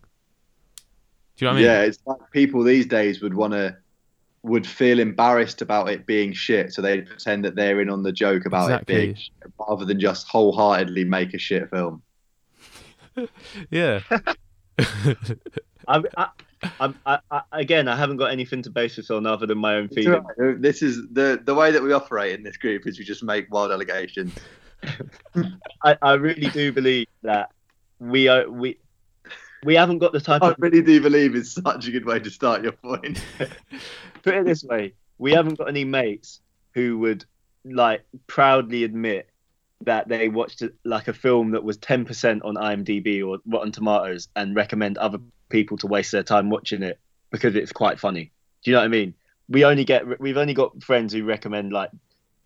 [1.35, 1.65] Do you know what I mean?
[1.65, 3.75] Yeah, it's like people these days would want to
[4.43, 8.11] would feel embarrassed about it being shit, so they pretend that they're in on the
[8.11, 8.95] joke about Exactly.
[8.95, 12.01] it being shit, rather than just wholeheartedly make a shit film.
[13.69, 13.99] Yeah.
[15.87, 16.27] I, I,
[16.79, 19.75] I, I, I, again, I haven't got anything to base this on other than my
[19.75, 20.21] own It's feeling.
[20.21, 20.61] all right.
[20.61, 23.51] This is the the way that we operate in this group is we just make
[23.51, 24.33] wild allegations.
[25.83, 27.51] I, I really do believe that
[27.99, 28.77] we are we
[29.63, 32.19] we haven't got the type I of really do believe is such a good way
[32.19, 33.23] to start your point.
[34.23, 36.41] put it this way, we haven't got any mates
[36.73, 37.25] who would
[37.65, 39.29] like proudly admit
[39.85, 44.55] that they watched like a film that was 10% on IMDb or Rotten Tomatoes and
[44.55, 45.19] recommend other
[45.49, 46.99] people to waste their time watching it
[47.31, 48.31] because it's quite funny.
[48.63, 49.13] Do you know what I mean?
[49.49, 51.91] We only get we've only got friends who recommend like,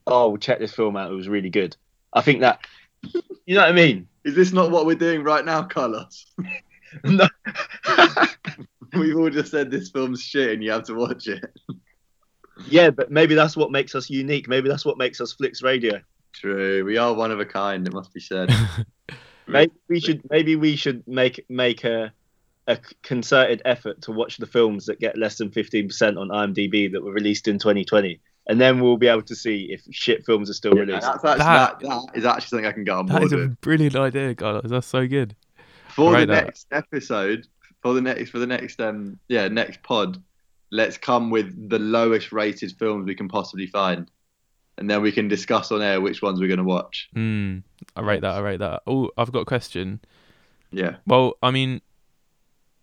[0.08, 1.12] oh, check this film out.
[1.12, 1.76] It was really good.
[2.14, 2.60] I think that
[3.46, 4.08] you know what I mean.
[4.24, 6.26] Is this not what we're doing right now, Carlos?
[7.04, 7.28] No.
[8.94, 11.44] We've all just said this film's shit and you have to watch it.
[12.70, 14.48] yeah, but maybe that's what makes us unique.
[14.48, 16.02] Maybe that's what makes us Flicks Radio.
[16.34, 17.86] True, we are one of a kind.
[17.88, 18.54] It must be said.
[19.48, 22.12] Maybe we should maybe we should make make a
[22.68, 27.02] a concerted effort to watch the films that get less than 15% on IMDb that
[27.02, 30.54] were released in 2020 and then we'll be able to see if shit films are
[30.54, 31.02] still Yeah, released.
[31.04, 33.32] that's actually, That- that, that is actually something I can get on that board is
[33.32, 33.62] a with.
[33.62, 34.70] brilliant idea, Carlos.
[34.70, 35.34] That's so good.
[35.88, 36.44] For the Right there.
[36.44, 37.48] next episode,
[37.82, 40.22] for the next for the next um yeah next pod,
[40.72, 44.12] let's come with the lowest rated films we can possibly find,
[44.78, 47.10] and then we can discuss on air which ones we're going to watch.
[47.16, 47.64] Mm,
[47.96, 48.36] I rate that.
[48.36, 48.82] I rate that.
[48.88, 50.00] Oh, I've got a question.
[50.72, 50.98] Yeah.
[51.06, 51.82] Well, I mean,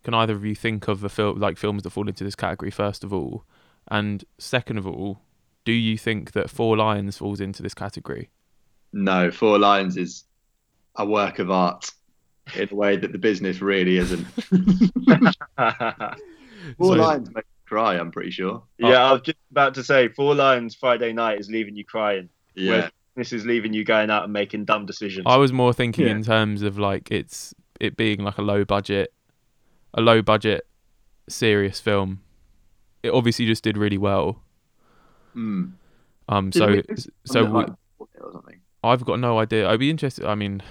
[0.03, 2.71] can either of you think of a film like films that fall into this category
[2.71, 3.45] first of all,
[3.89, 5.21] and second of all,
[5.65, 8.31] do you think that Four Lions falls into this category?
[8.93, 10.25] No, Four Lions is
[10.97, 11.91] a work of art
[12.55, 14.27] in a way that the business really isn't.
[16.79, 17.43] Four So- Lions make me
[17.75, 17.99] cry.
[17.99, 18.63] I'm pretty sure.
[18.79, 22.29] yeah, I was just about to say Four Lions Friday night is leaving you crying.
[22.55, 22.89] Yeah.
[23.17, 25.25] This is leaving you going out and making dumb decisions.
[25.27, 26.13] I was more thinking Yeah.
[26.13, 29.13] in terms of like it's it being like a low budget,
[29.93, 30.67] a low budget,
[31.29, 32.21] serious film.
[33.03, 34.41] It obviously just did really well.
[35.37, 35.73] Mm.
[36.29, 36.83] Um, Did so we
[37.25, 37.71] so we, like.
[38.83, 39.69] I've got no idea.
[39.69, 40.25] I'd be interested.
[40.25, 40.63] I mean,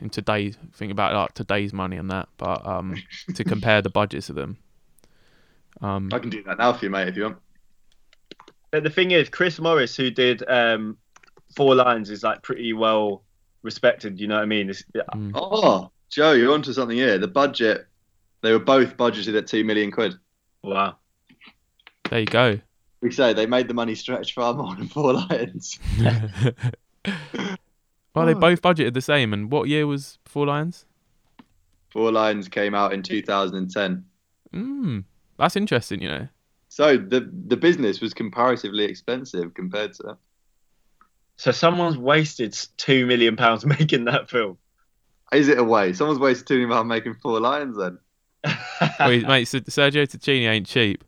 [0.00, 2.96] in today's think about like today's money and that, but um,
[3.34, 4.58] to compare the budgets of them.
[5.80, 7.38] Um, I can do that now for you, mate, if you want.
[8.70, 10.96] But the thing is, Chris Morris, who did um,
[11.56, 13.22] Four Lions, is like pretty well
[13.62, 14.20] respected.
[14.20, 14.70] You know what I mean?
[14.70, 15.32] It's, mm.
[15.34, 17.18] Oh, Joe, you're onto something here.
[17.18, 17.86] The budget,
[18.42, 20.14] they were both budgeted at two million quid.
[20.62, 20.96] wow.
[22.08, 22.60] there you go.
[23.00, 25.78] We say they made the money stretch far more than Four Lions.
[28.14, 29.32] well, they both budgeted the same.
[29.32, 30.84] And what year was Four Lions?
[31.90, 34.04] Four Lions came out in 2010.
[34.54, 35.04] Mm,
[35.40, 36.02] that's interesting.
[36.02, 36.28] You know.
[36.68, 40.16] So the the business was comparatively expensive compared to.
[41.36, 44.58] So someone's wasted two million pounds making that film.
[45.32, 45.92] Is it a away?
[45.92, 47.98] Someone's wasted two million pound making four lions then.
[49.00, 51.04] Wait, mate, Sergio Tacchini ain't cheap.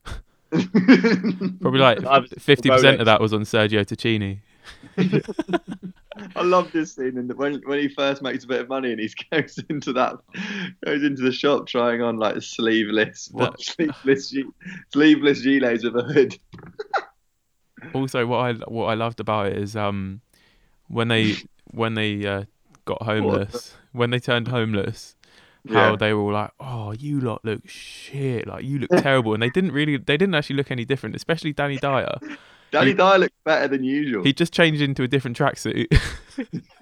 [1.61, 4.41] Probably like fifty percent of that was on Sergio Tacchini.
[6.37, 8.93] I love this scene in the, when when he first makes a bit of money
[8.93, 10.17] and he goes into that
[10.85, 14.35] goes into the shop trying on like sleeveless what, sleeveless
[14.93, 16.37] sleeveless gilets with a hood.
[17.95, 20.21] Also, what I what I loved about it is um
[20.89, 21.37] when they
[21.73, 22.45] when they uh,
[22.85, 25.17] got homeless, when they turned homeless,
[25.69, 25.97] how Yeah.
[25.97, 29.51] they were all like, "Oh, you lot look shit, like you look terrible," and they
[29.51, 32.21] didn't really, they didn't actually look any different, especially Danny Dyer.
[32.73, 34.25] Danny he- Dyer looks better than usual.
[34.25, 35.89] He just changed into a different tracksuit.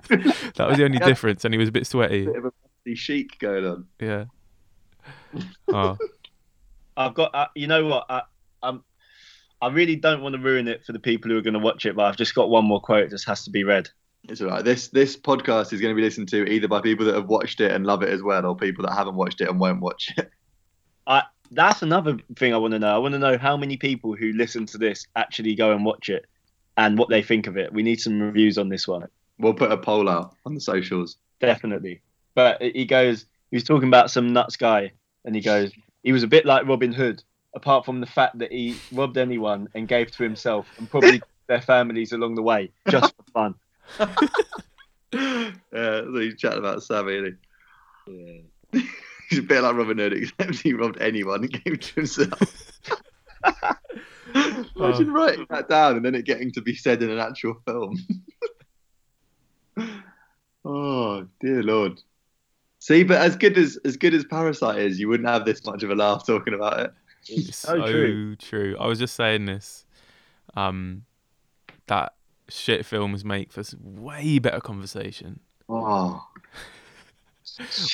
[0.55, 2.27] that was the only difference, and he was a bit sweaty.
[2.27, 3.87] bit of a musty chic going on.
[4.01, 4.25] Yeah.
[5.73, 5.97] Oh,
[6.97, 7.33] I've got.
[7.33, 8.05] Uh, you know what?
[8.11, 8.23] I,
[8.65, 8.83] I'm.
[9.63, 11.87] I really don't want to ruin it for the people who are going to watch
[11.87, 13.05] it, but I've just got one more quote.
[13.05, 13.89] It just has to be read.
[14.29, 14.65] It's all right.
[14.65, 17.61] This this podcast is going to be listened to either by people that have watched
[17.61, 20.13] it and love it as well, or people that haven't watched it and won't watch
[20.17, 20.31] it.
[21.51, 22.95] That's another thing I want to know.
[22.95, 26.09] I want to know how many people who listen to this actually go and watch
[26.09, 26.27] it,
[26.77, 27.73] and what they think of it.
[27.73, 29.07] We need some reviews on this one.
[29.39, 31.17] We'll put a poll out on the socials.
[31.41, 32.03] Definitely.
[32.35, 34.93] But he goes, he was talking about some nuts guy,
[35.25, 35.73] and he goes,
[36.03, 37.23] he was a bit like Robin Hood,
[37.55, 41.61] apart from the fact that he robbed anyone and gave to himself and probably their
[41.61, 43.55] families along the way, just for fun.
[45.13, 47.15] yeah, so he's chatting about Sammy.
[47.15, 47.39] Isn't
[48.73, 48.89] he?
[49.31, 52.81] He's a bit like Robin Hood, except he robbed anyone and gave to himself.
[54.77, 57.97] Imagine writing that down and then it getting to be said in an actual film.
[60.65, 62.03] oh dear lord.
[62.81, 65.85] See, but as good as as good as Parasite is, you wouldn't have this much
[65.85, 66.93] of a laugh talking about it.
[67.29, 68.37] it's so so true.
[68.37, 68.77] true.
[68.81, 69.87] I was just saying this.
[70.55, 71.05] Um,
[71.87, 72.15] that
[72.49, 75.39] shit films make for way better conversation.
[75.69, 76.27] Oh.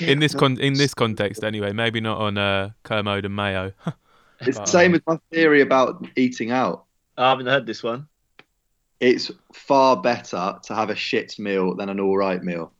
[0.00, 1.72] In this con- in this context, anyway.
[1.72, 3.72] Maybe not on uh, Kermode and Mayo.
[4.40, 6.84] it's the same as my theory about eating out.
[7.16, 8.09] I haven't heard this one.
[9.00, 12.72] It's far better to have a shit meal than an all right meal.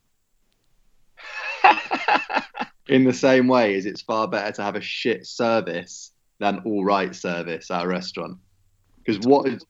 [2.87, 6.85] In the same way as it's far better to have a shit service than all
[6.85, 8.37] right service at a restaurant.
[9.03, 9.65] Because what is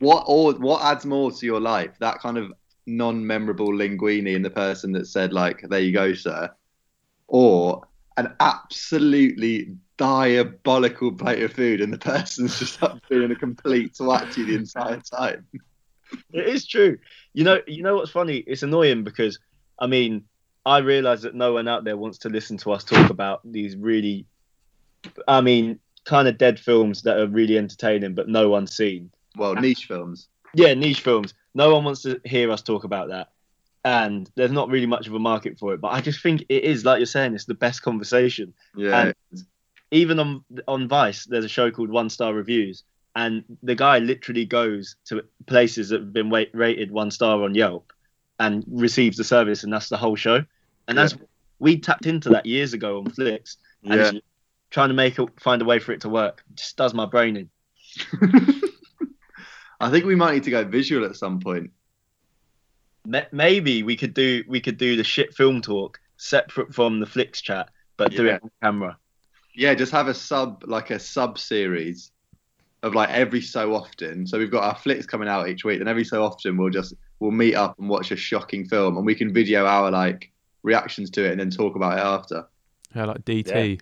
[0.00, 1.92] what or what adds more to your life?
[2.00, 2.52] That kind of
[2.86, 6.50] non-memorable linguini in the person that said like, "There you go, sir,"
[7.28, 13.94] or an absolutely diabolical plate of food and the person's just up being a complete
[13.94, 15.46] twat to you the entire time.
[16.32, 16.98] It is true.
[17.32, 18.38] You know, you know what's funny?
[18.38, 19.38] It's annoying because
[19.78, 20.24] I mean,
[20.66, 23.76] I realise that no one out there wants to listen to us talk about these
[23.76, 24.26] really,
[25.28, 29.10] I mean, kind of dead films that are really entertaining, but no one's seen.
[29.36, 30.28] Well, niche films.
[30.54, 31.34] Yeah, niche films.
[31.54, 33.30] No one wants to hear us talk about that,
[33.84, 35.80] and there's not really much of a market for it.
[35.80, 38.54] But I just think it is, like you're saying, it's the best conversation.
[38.76, 39.12] Yeah.
[39.90, 42.82] even on on Vice, there's a show called One Star Reviews,
[43.14, 47.54] and the guy literally goes to places that have been wa- rated one star on
[47.54, 47.92] Yelp
[48.38, 50.44] and receives the service, and that's the whole show.
[50.88, 51.16] And that's
[51.58, 54.20] we tapped into that years ago on Flix, and yeah.
[54.70, 57.36] trying to make it find a way for it to work just does my brain
[57.36, 57.50] in.
[59.80, 61.70] I think we might need to go visual at some point.
[63.32, 67.40] Maybe we could do we could do the shit film talk separate from the flicks
[67.40, 68.96] chat, but do it on camera.
[69.54, 72.10] Yeah, just have a sub like a sub series
[72.82, 74.26] of like every so often.
[74.26, 76.94] So we've got our flicks coming out each week, and every so often we'll just
[77.20, 81.10] we'll meet up and watch a shocking film, and we can video our like reactions
[81.10, 82.46] to it and then talk about it after.
[82.94, 83.80] Yeah, like DT.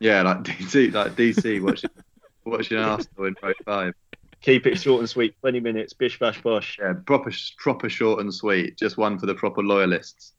[0.00, 1.90] Yeah, like DC, like DC watching
[2.44, 3.94] watching Arsenal in row five.
[4.42, 6.78] Keep it short and sweet, twenty minutes, bish bash bosh.
[6.80, 8.76] Yeah, proper proper short and sweet.
[8.76, 10.32] Just one for the proper loyalists.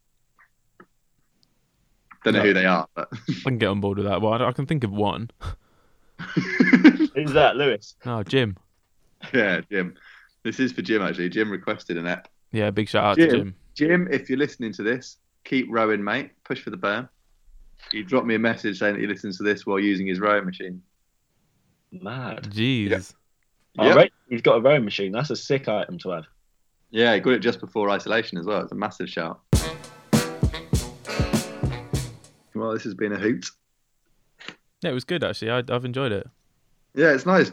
[2.24, 2.46] Don't know No.
[2.48, 4.22] who they are, but I can get on board with that.
[4.22, 5.30] Well, I, I can think of one.
[7.16, 7.96] Who's that, Lewis?
[8.06, 8.56] No, Jim.
[9.34, 9.96] yeah, Jim.
[10.44, 11.30] This is for Jim actually.
[11.30, 12.28] Jim requested an app.
[12.52, 13.30] Yeah, big shout out Jim.
[13.30, 13.56] to Jim.
[13.76, 16.32] Jim, if you're listening to this, keep rowing, mate.
[16.44, 17.08] Push for the burn.
[17.92, 20.46] He dropped me a message saying that he listens to this while using his rowing
[20.46, 20.82] machine.
[21.92, 22.44] Mad.
[22.52, 23.14] Jeez.
[23.76, 23.86] Yeah.
[23.86, 23.96] Yep.
[23.96, 24.14] right.
[24.30, 25.12] He's got a rowing machine.
[25.12, 26.26] That's a sick item to have.
[26.92, 28.62] Yeah, he got it just before isolation as well.
[28.62, 29.42] It's a massive shout.
[32.54, 33.48] Well, this has been a hoot.
[34.82, 35.52] Yeah, it was good actually.
[35.52, 36.28] I, I've enjoyed it.
[36.94, 37.52] Yeah, it's nice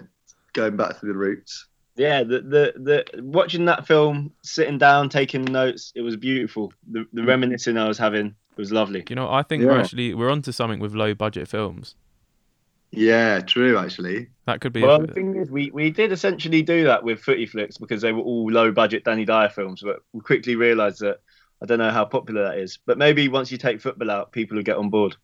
[0.52, 1.66] going back to the roots.
[1.96, 6.72] Yeah, the, the the watching that film, sitting down, taking notes, it was beautiful.
[6.90, 7.26] The the mm.
[7.26, 9.04] reminiscing I was having was lovely.
[9.08, 11.94] You know, I think we're actually we're onto something with low budget films.
[12.92, 14.28] Yeah, true, actually.
[14.46, 14.82] That could be.
[14.82, 18.02] Well, a, the thing is, we, we did essentially do that with Footy Flicks because
[18.02, 21.20] they were all low budget Danny Dyer films, but we quickly realised that
[21.62, 24.56] I don't know how popular that is, but maybe once you take football out, people
[24.56, 25.16] will get on board.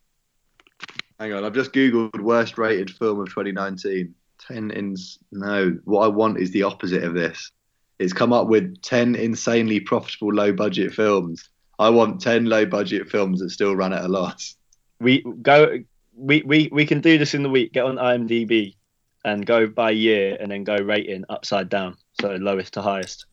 [1.19, 4.13] Hang on, I've just googled worst rated film of 2019.
[4.39, 5.17] Ten ins.
[5.31, 7.51] No, what I want is the opposite of this.
[7.97, 11.49] It's come up with ten insanely profitable low budget films.
[11.79, 14.55] I want ten low budget films that still run at a loss.
[15.01, 15.79] We go.
[16.17, 17.73] We, we we can do this in the week.
[17.73, 18.75] Get on IMDb
[19.23, 23.25] and go by year, and then go rating upside down, so lowest to highest.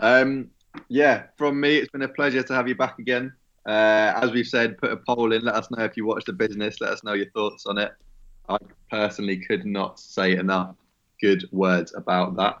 [0.00, 0.50] Um,
[0.88, 3.32] yeah, from me, it's been a pleasure to have you back again.
[3.66, 5.42] Uh, as we've said, put a poll in.
[5.42, 6.80] Let us know if you watched the business.
[6.80, 7.92] Let us know your thoughts on it.
[8.48, 8.58] I
[8.90, 10.76] personally could not say enough
[11.20, 12.58] good words about that.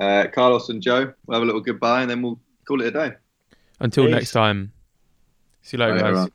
[0.00, 2.90] Uh, Carlos and Joe, we'll have a little goodbye and then we'll call it a
[2.90, 3.12] day.
[3.80, 4.14] Until Peace.
[4.14, 4.72] next time.
[5.62, 6.24] See you later, Later guys.
[6.24, 6.32] on.